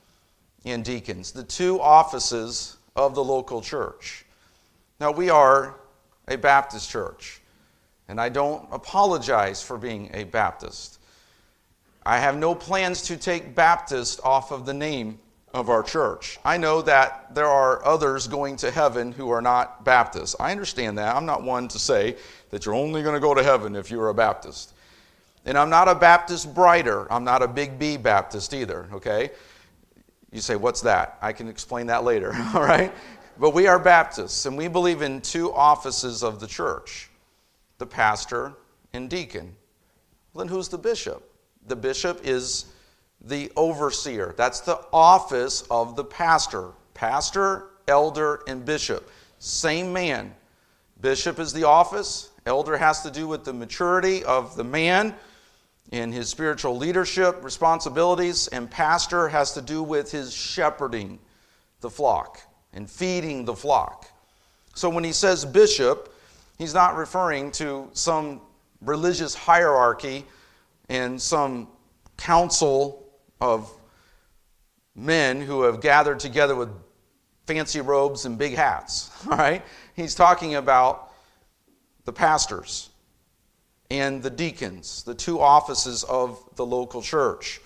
[0.64, 4.24] and deacons, the two offices of the local church.
[5.00, 5.76] Now, we are
[6.26, 7.40] a Baptist church,
[8.08, 10.98] and I don't apologize for being a Baptist.
[12.04, 15.20] I have no plans to take Baptist off of the name
[15.54, 16.40] of our church.
[16.44, 20.34] I know that there are others going to heaven who are not Baptists.
[20.40, 21.14] I understand that.
[21.14, 22.16] I'm not one to say
[22.50, 24.74] that you're only going to go to heaven if you're a Baptist.
[25.44, 27.06] And I'm not a Baptist brider.
[27.08, 29.30] I'm not a big B Baptist either, okay?
[30.32, 31.18] You say, what's that?
[31.22, 32.92] I can explain that later, all right?
[33.40, 37.08] But we are Baptists, and we believe in two offices of the church
[37.78, 38.54] the pastor
[38.92, 39.54] and deacon.
[40.34, 41.22] Then who's the bishop?
[41.68, 42.66] The bishop is
[43.20, 44.34] the overseer.
[44.36, 46.72] That's the office of the pastor.
[46.94, 49.08] Pastor, elder, and bishop.
[49.38, 50.34] Same man.
[51.00, 52.30] Bishop is the office.
[52.44, 55.14] Elder has to do with the maturity of the man
[55.92, 61.20] in his spiritual leadership responsibilities, and pastor has to do with his shepherding
[61.80, 62.40] the flock
[62.72, 64.10] and feeding the flock.
[64.74, 66.14] So when he says bishop,
[66.58, 68.40] he's not referring to some
[68.80, 70.24] religious hierarchy
[70.88, 71.68] and some
[72.16, 73.08] council
[73.40, 73.72] of
[74.94, 76.68] men who have gathered together with
[77.46, 79.10] fancy robes and big hats.
[79.24, 79.62] All right?
[79.94, 81.12] He's talking about
[82.04, 82.90] the pastors
[83.90, 87.60] and the deacons, the two offices of the local church.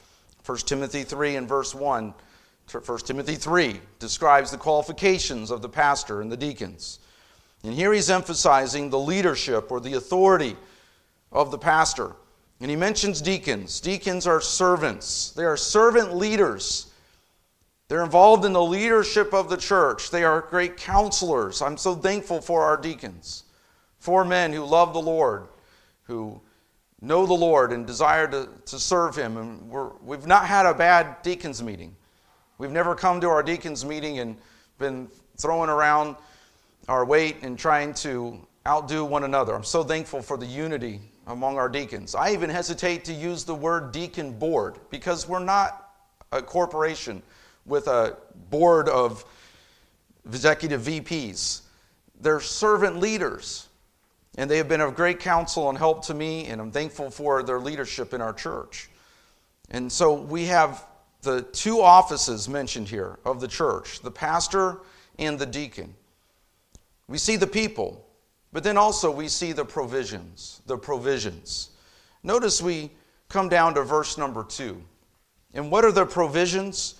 [0.46, 2.14] 1 Timothy 3 and verse 1.
[2.80, 6.98] 1 Timothy 3 describes the qualifications of the pastor and the deacons.
[7.64, 10.56] And here he's emphasizing the leadership or the authority
[11.30, 12.16] of the pastor.
[12.60, 13.80] And he mentions deacons.
[13.80, 16.88] Deacons are servants, they are servant leaders.
[17.88, 20.10] They're involved in the leadership of the church.
[20.10, 21.60] They are great counselors.
[21.60, 23.44] I'm so thankful for our deacons.
[23.98, 25.48] Four men who love the Lord,
[26.04, 26.40] who
[27.02, 29.36] know the Lord and desire to, to serve Him.
[29.36, 29.70] And
[30.02, 31.94] we have not had a bad deacons meeting.
[32.62, 34.36] We've never come to our deacons meeting and
[34.78, 36.14] been throwing around
[36.86, 39.52] our weight and trying to outdo one another.
[39.52, 42.14] I'm so thankful for the unity among our deacons.
[42.14, 45.90] I even hesitate to use the word deacon board because we're not
[46.30, 47.24] a corporation
[47.66, 48.16] with a
[48.48, 49.24] board of
[50.24, 51.62] executive VPs.
[52.20, 53.66] They're servant leaders,
[54.38, 57.42] and they have been of great counsel and help to me, and I'm thankful for
[57.42, 58.88] their leadership in our church.
[59.68, 60.86] And so we have
[61.22, 64.78] the two offices mentioned here of the church the pastor
[65.18, 65.94] and the deacon.
[67.08, 68.06] We see the people,
[68.52, 71.70] but then also we see the provisions, the provisions.
[72.22, 72.90] Notice we
[73.28, 74.82] come down to verse number two.
[75.54, 76.96] And what are the provisions?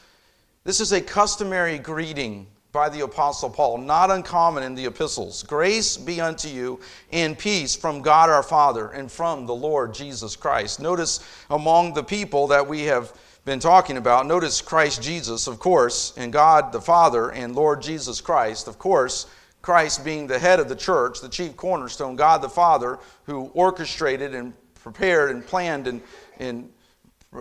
[0.64, 5.42] This is a customary greeting by the Apostle Paul, not uncommon in the epistles.
[5.42, 6.80] Grace be unto you
[7.12, 10.80] and peace from God our Father and from the Lord Jesus Christ.
[10.80, 11.20] Notice
[11.50, 13.12] among the people that we have
[13.45, 18.20] been talking about, notice Christ Jesus, of course, and God the Father and Lord Jesus
[18.20, 19.26] Christ, of course
[19.62, 24.34] Christ being the head of the church, the chief cornerstone, God the Father, who orchestrated
[24.34, 26.03] and prepared and planned and,
[26.38, 26.70] and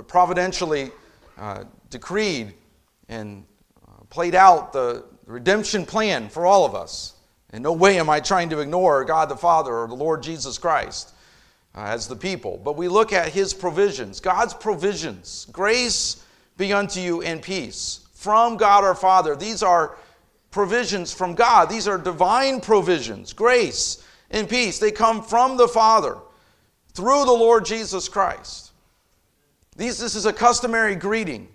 [0.07, 0.91] providentially
[1.37, 2.53] uh, decreed
[3.09, 3.43] and
[3.87, 7.13] uh, played out the redemption plan for all of us.
[7.53, 10.57] In no way am I trying to ignore God the Father or the Lord Jesus
[10.57, 11.13] Christ
[11.73, 15.47] Uh, as the people, but we look at his provisions, God's provisions.
[15.53, 16.21] Grace
[16.57, 19.37] be unto you and peace from God our Father.
[19.37, 19.97] These are
[20.51, 24.79] provisions from God, these are divine provisions, grace and peace.
[24.79, 26.17] They come from the Father
[26.93, 28.71] through the Lord Jesus Christ.
[29.77, 31.47] These, this is a customary greeting.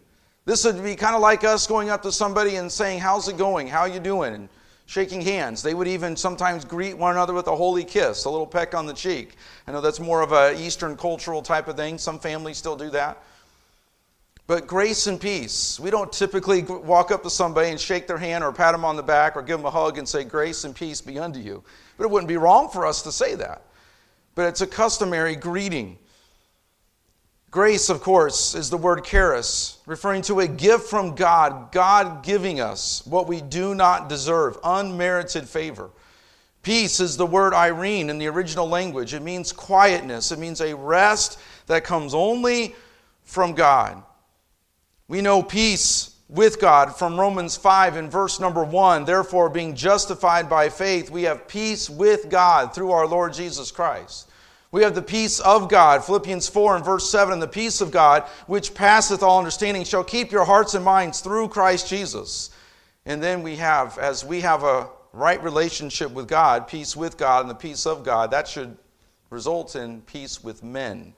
[0.47, 3.37] This would be kind of like us going up to somebody and saying, How's it
[3.37, 3.67] going?
[3.67, 4.35] How you doing?
[4.35, 4.49] And
[4.87, 5.63] shaking hands.
[5.63, 8.87] They would even sometimes greet one another with a holy kiss, a little peck on
[8.87, 9.35] the cheek.
[9.67, 11.99] I know that's more of an Eastern cultural type of thing.
[11.99, 13.23] Some families still do that.
[14.47, 15.81] But grace and peace.
[15.81, 18.95] We don't typically walk up to somebody and shake their hand or pat them on
[18.95, 21.65] the back or give them a hug and say, Grace and peace be unto you.
[21.99, 23.63] But it wouldn't be wrong for us to say that.
[24.37, 25.99] But it's a customary greeting.
[27.57, 32.61] Grace, of course, is the word charis, referring to a gift from God, God giving
[32.61, 35.89] us what we do not deserve, unmerited favor.
[36.63, 39.15] Peace is the word eirene in the original language.
[39.15, 42.75] It means quietness, it means a rest that comes only
[43.23, 44.03] from God.
[45.09, 49.07] We know peace with God from Romans 5 in verse number 1.
[49.07, 54.26] Therefore, being justified by faith, we have peace with God through our Lord Jesus Christ.
[54.77, 57.91] We have the peace of God, Philippians 4 and verse 7, and the peace of
[57.91, 62.51] God, which passeth all understanding, shall keep your hearts and minds through Christ Jesus.
[63.07, 67.41] And then we have, as we have a right relationship with God, peace with God,
[67.41, 68.77] and the peace of God, that should
[69.31, 71.15] result in peace with men.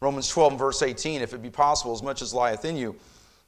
[0.00, 2.94] Romans 12 and verse 18, if it be possible, as much as lieth in you,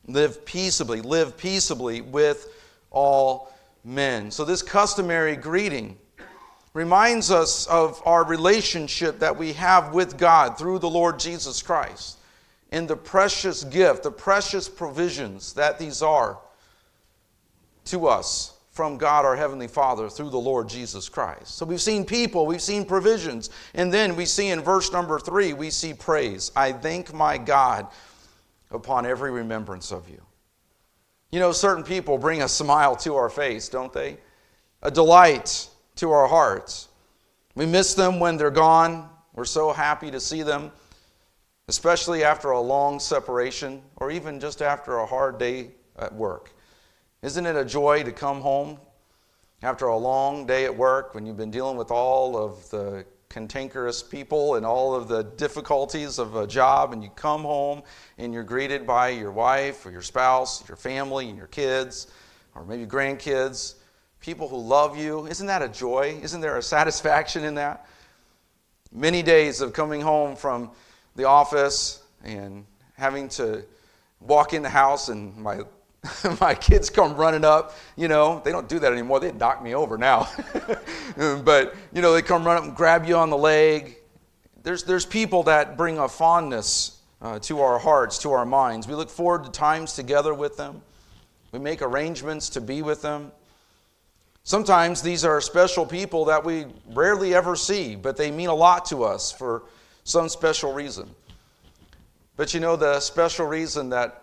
[0.06, 2.48] live peaceably, live peaceably with
[2.90, 3.52] all
[3.84, 4.30] men.
[4.30, 5.98] So, this customary greeting
[6.74, 12.18] reminds us of our relationship that we have with God through the Lord Jesus Christ
[12.72, 16.38] and the precious gift, the precious provisions that these are
[17.86, 21.56] to us from God our Heavenly Father through the Lord Jesus Christ.
[21.56, 25.52] So we've seen people, we've seen provisions, and then we see in verse number three,
[25.52, 26.50] we see praise.
[26.56, 27.86] I thank my God
[28.72, 30.20] upon every remembrance of you.
[31.30, 34.16] You know, certain people bring a smile to our face, don't they?
[34.82, 36.88] A delight to our hearts.
[37.54, 39.08] We miss them when they're gone.
[39.34, 40.72] We're so happy to see them,
[41.68, 46.52] especially after a long separation or even just after a hard day at work.
[47.22, 48.78] Isn't it a joy to come home
[49.62, 54.02] after a long day at work when you've been dealing with all of the cantankerous
[54.02, 57.82] people and all of the difficulties of a job, and you come home
[58.18, 62.06] and you're greeted by your wife or your spouse, your family, and your kids,
[62.54, 63.74] or maybe grandkids,
[64.24, 65.26] people who love you.
[65.26, 66.18] Isn't that a joy?
[66.22, 67.86] Isn't there a satisfaction in that?
[68.90, 70.70] Many days of coming home from
[71.14, 72.64] the office and
[72.94, 73.62] having to
[74.20, 75.60] walk in the house and my
[76.40, 79.20] my kids come running up, you know, they don't do that anymore.
[79.20, 80.28] They knock me over now.
[81.16, 83.96] but, you know, they come run up and grab you on the leg.
[84.62, 88.86] There's, there's people that bring a fondness uh, to our hearts, to our minds.
[88.86, 90.82] We look forward to times together with them.
[91.52, 93.32] We make arrangements to be with them.
[94.44, 98.84] Sometimes these are special people that we rarely ever see, but they mean a lot
[98.86, 99.64] to us for
[100.04, 101.08] some special reason.
[102.36, 104.22] But you know, the special reason that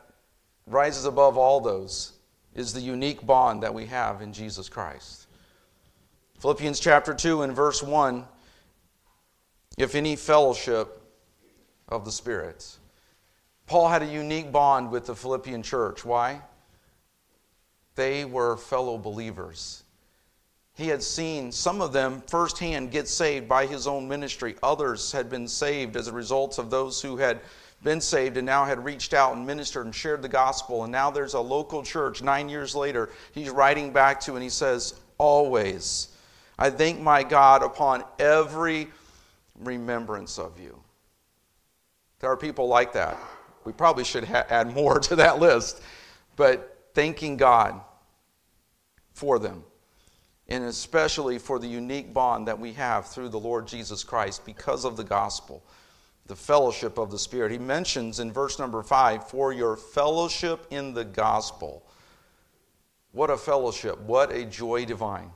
[0.68, 2.14] rises above all those
[2.54, 5.26] is the unique bond that we have in Jesus Christ.
[6.40, 8.26] Philippians chapter 2 and verse 1
[9.78, 11.02] if any fellowship
[11.88, 12.78] of the Spirit.
[13.66, 16.06] Paul had a unique bond with the Philippian church.
[16.06, 16.42] Why?
[17.96, 19.84] They were fellow believers.
[20.82, 24.56] He had seen some of them firsthand get saved by his own ministry.
[24.64, 27.40] Others had been saved as a result of those who had
[27.84, 30.82] been saved and now had reached out and ministered and shared the gospel.
[30.82, 34.50] And now there's a local church nine years later he's writing back to, and he
[34.50, 36.08] says, Always,
[36.58, 38.88] I thank my God upon every
[39.60, 40.82] remembrance of you.
[42.22, 43.20] There are people like that.
[43.66, 45.80] We probably should ha- add more to that list,
[46.38, 47.80] but thanking God
[49.14, 49.64] for them
[50.52, 54.84] and especially for the unique bond that we have through the Lord Jesus Christ because
[54.84, 55.64] of the gospel,
[56.28, 57.54] the fellowship of the Spirit.
[57.54, 61.86] He mentions in verse number five, for your fellowship in the gospel.
[63.14, 65.32] What a fellowship, what a joy divine.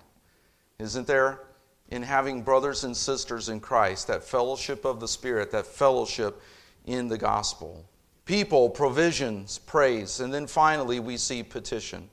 [0.79, 1.43] Isn't there?
[1.91, 6.41] In having brothers and sisters in Christ, that fellowship of the Spirit, that fellowship
[6.87, 7.85] in the gospel.
[8.25, 12.09] People, provisions, praise, and then finally we see petition.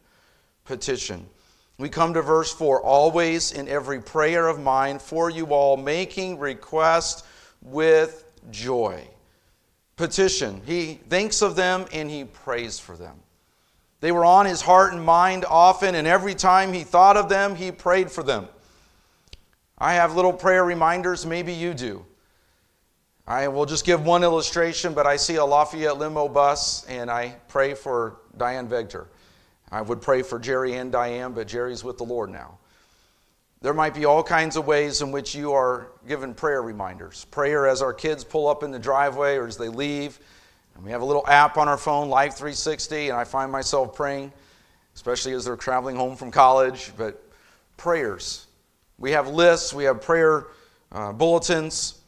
[0.64, 1.26] Petition.
[1.82, 6.38] We come to verse 4 always in every prayer of mine for you all, making
[6.38, 7.26] request
[7.60, 9.08] with joy.
[9.96, 10.62] Petition.
[10.64, 13.16] He thinks of them and he prays for them.
[13.98, 17.56] They were on his heart and mind often, and every time he thought of them,
[17.56, 18.46] he prayed for them.
[19.76, 22.06] I have little prayer reminders, maybe you do.
[23.26, 27.34] I will just give one illustration, but I see a Lafayette limo bus and I
[27.48, 29.08] pray for Diane Vegter.
[29.72, 32.58] I would pray for Jerry and Diane, but Jerry's with the Lord now.
[33.62, 37.24] There might be all kinds of ways in which you are given prayer reminders.
[37.30, 40.20] Prayer as our kids pull up in the driveway or as they leave.
[40.74, 43.94] And we have a little app on our phone, Life 360, and I find myself
[43.94, 44.32] praying,
[44.94, 46.92] especially as they're traveling home from college.
[46.98, 47.22] But
[47.78, 48.46] prayers.
[48.98, 50.48] We have lists, we have prayer
[50.90, 51.98] uh, bulletins,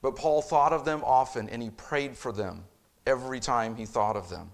[0.00, 2.64] but Paul thought of them often and he prayed for them
[3.06, 4.50] every time he thought of them.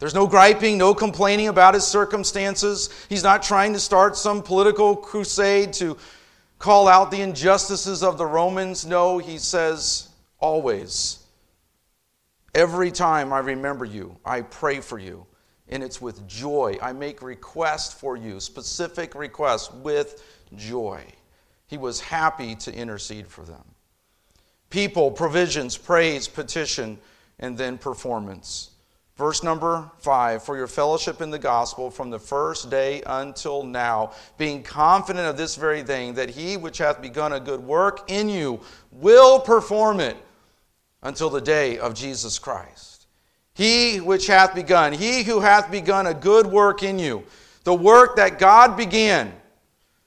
[0.00, 2.88] There's no griping, no complaining about his circumstances.
[3.10, 5.98] He's not trying to start some political crusade to
[6.58, 8.86] call out the injustices of the Romans.
[8.86, 11.18] No, he says, always.
[12.54, 15.26] Every time I remember you, I pray for you.
[15.68, 16.78] And it's with joy.
[16.80, 20.24] I make requests for you, specific requests with
[20.56, 21.04] joy.
[21.66, 23.64] He was happy to intercede for them.
[24.70, 26.98] People, provisions, praise, petition,
[27.38, 28.69] and then performance.
[29.20, 34.12] Verse number five for your fellowship in the gospel from the first day until now,
[34.38, 38.30] being confident of this very thing, that he which hath begun a good work in
[38.30, 38.60] you
[38.90, 40.16] will perform it
[41.02, 43.08] until the day of Jesus Christ.
[43.52, 47.22] He which hath begun, he who hath begun a good work in you,
[47.64, 49.34] the work that God began,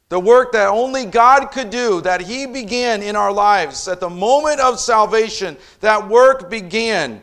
[0.09, 4.09] the work that only God could do, that He began in our lives at the
[4.09, 7.21] moment of salvation, that work began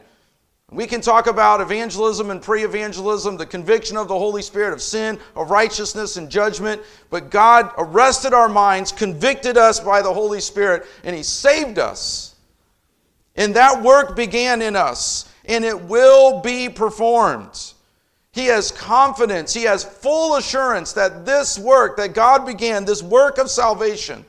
[0.73, 4.81] we can talk about evangelism and pre evangelism, the conviction of the Holy Spirit of
[4.81, 6.81] sin, of righteousness, and judgment.
[7.11, 12.37] But God arrested our minds, convicted us by the Holy Spirit, and He saved us.
[13.35, 17.73] And that work began in us, and it will be performed.
[18.33, 23.39] He has confidence, he has full assurance that this work that God began, this work
[23.39, 24.25] of salvation,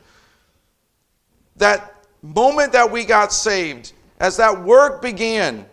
[1.58, 5.68] that moment that we got saved, as that work began,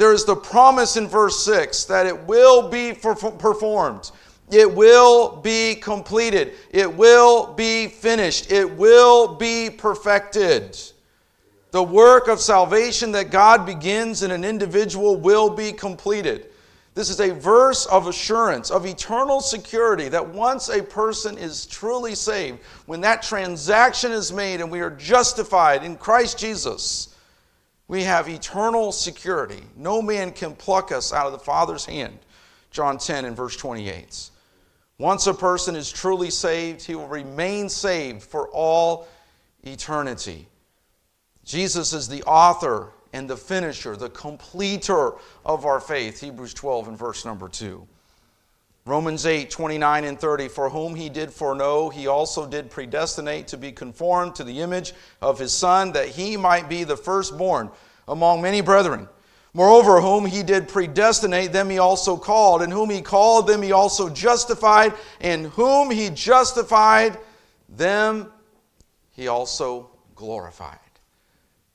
[0.00, 4.10] there is the promise in verse 6 that it will be performed.
[4.50, 6.54] It will be completed.
[6.70, 8.50] It will be finished.
[8.50, 10.80] It will be perfected.
[11.72, 16.46] The work of salvation that God begins in an individual will be completed.
[16.94, 22.14] This is a verse of assurance, of eternal security that once a person is truly
[22.14, 27.09] saved, when that transaction is made and we are justified in Christ Jesus,
[27.90, 29.64] we have eternal security.
[29.76, 32.20] No man can pluck us out of the Father's hand.
[32.70, 34.30] John 10 and verse 28.
[34.98, 39.08] Once a person is truly saved, he will remain saved for all
[39.64, 40.46] eternity.
[41.44, 45.14] Jesus is the author and the finisher, the completer
[45.44, 46.20] of our faith.
[46.20, 47.84] Hebrews 12 and verse number 2.
[48.86, 50.48] Romans 8, 29 and 30.
[50.48, 54.94] For whom he did foreknow, he also did predestinate to be conformed to the image
[55.20, 57.70] of his Son, that he might be the firstborn
[58.08, 59.08] among many brethren.
[59.52, 62.62] Moreover, whom he did predestinate, them he also called.
[62.62, 64.94] And whom he called, them he also justified.
[65.20, 67.18] And whom he justified,
[67.68, 68.32] them
[69.10, 70.78] he also glorified.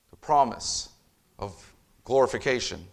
[0.09, 0.89] The promise
[1.37, 2.87] of glorification.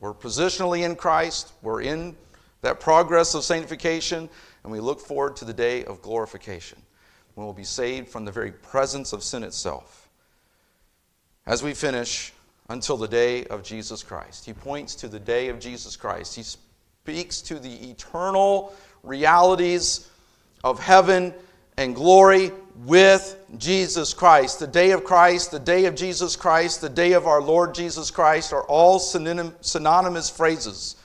[0.00, 2.16] We're positionally in Christ, we're in
[2.62, 4.28] that progress of sanctification,
[4.62, 6.80] and we look forward to the day of glorification
[7.34, 10.08] when we'll be saved from the very presence of sin itself.
[11.46, 12.32] As we finish,
[12.68, 14.46] until the day of Jesus Christ.
[14.46, 16.34] He points to the day of Jesus Christ.
[16.34, 20.08] He speaks to the eternal realities
[20.64, 21.34] of heaven
[21.76, 22.52] and glory
[22.84, 24.60] with Jesus Christ.
[24.60, 28.10] The day of Christ, the day of Jesus Christ, the day of our Lord Jesus
[28.10, 30.96] Christ are all synonymous phrases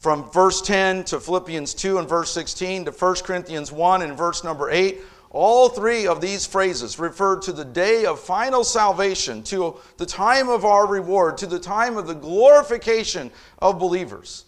[0.00, 4.42] from verse 10 to Philippians 2 and verse 16 to 1 Corinthians 1 and verse
[4.42, 4.98] number 8.
[5.28, 10.48] All three of these phrases refer to the day of final salvation, to the time
[10.48, 13.30] of our reward, to the time of the glorification
[13.60, 14.46] of believers.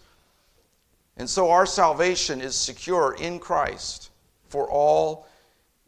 [1.15, 4.09] And so our salvation is secure in Christ
[4.49, 5.27] for all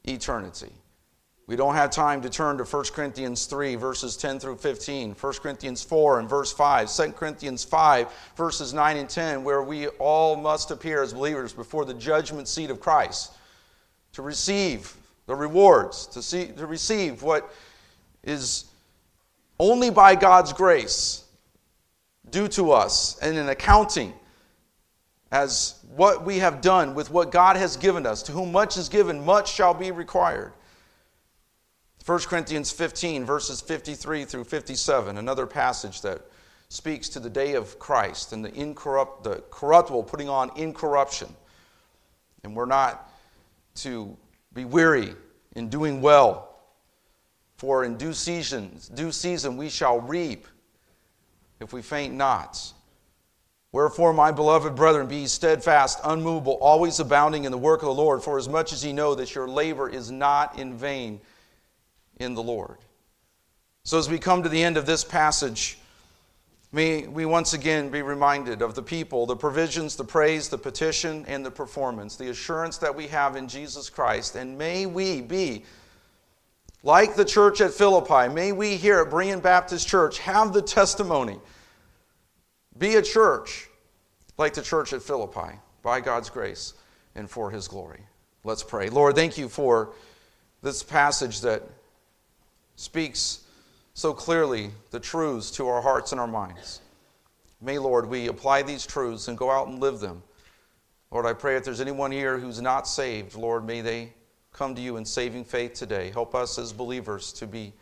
[0.06, 0.72] eternity.
[1.48, 5.34] We don't have time to turn to 1 Corinthians 3, verses 10 through 15, 1
[5.34, 10.36] Corinthians 4 and verse 5, 2 Corinthians 5, verses 9 and 10, where we all
[10.36, 13.34] must appear as believers before the judgment seat of Christ
[14.14, 14.96] to receive
[15.28, 17.54] the rewards, to, see, to receive what
[18.24, 18.66] is
[19.60, 21.26] only by God's grace
[22.32, 24.14] due to us and an accounting
[25.32, 28.24] as what we have done with what God has given us.
[28.24, 30.54] To whom much is given, much shall be required.
[32.06, 36.22] 1 Corinthians 15, verses 53 through 57, another passage that
[36.70, 41.34] speaks to the day of Christ and the, incorrupt, the corruptible putting on incorruption.
[42.44, 43.12] And we're not
[43.76, 44.16] to
[44.54, 45.16] be weary
[45.56, 46.56] in doing well,
[47.58, 50.46] for in due season, due season we shall reap
[51.60, 52.72] if we faint not.
[53.72, 58.22] Wherefore, my beloved brethren, be steadfast, unmovable, always abounding in the work of the Lord,
[58.22, 61.20] for as much as ye know that your labor is not in vain
[62.18, 62.78] in the Lord.
[63.84, 65.78] So, as we come to the end of this passage,
[66.72, 71.26] may we once again be reminded of the people, the provisions, the praise, the petition,
[71.28, 74.36] and the performance, the assurance that we have in Jesus Christ.
[74.36, 75.66] And may we be
[76.82, 81.40] like the church at Philippi, may we here at Berean Baptist Church have the testimony
[82.78, 83.70] be a church
[84.38, 86.74] like the church at Philippi, by God's grace
[87.16, 88.02] and for his glory.
[88.44, 88.90] Let's pray.
[88.90, 89.94] Lord, thank you for
[90.62, 91.64] this passage that
[92.76, 93.44] speaks
[93.94, 96.82] so clearly the truths to our hearts and our minds.
[97.62, 100.22] May, Lord, we apply these truths and go out and live them.
[101.12, 104.14] Lord, I pray if there's anyone here who's not saved, Lord, may they
[104.52, 106.12] come to you in saving faith today.
[106.12, 107.74] Help us as believers to be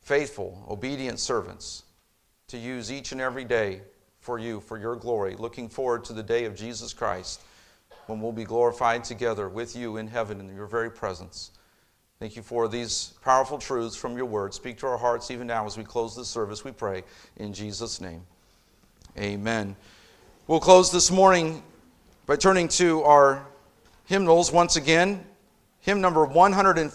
[0.00, 1.84] faithful, obedient servants
[2.48, 3.82] to use each and every day
[4.20, 5.36] for you, for your glory.
[5.36, 7.42] Looking forward to the day of Jesus Christ
[8.06, 11.50] when we'll be glorified together with you in heaven in your very presence.
[12.20, 14.52] Thank you for these powerful truths from your word.
[14.52, 17.04] Speak to our hearts even now as we close this service, we pray.
[17.36, 18.22] In Jesus' name,
[19.16, 19.76] amen.
[20.48, 21.62] We'll close this morning
[22.26, 23.46] by turning to our
[24.06, 25.24] hymnals once again.
[25.78, 26.90] Hymn number 140.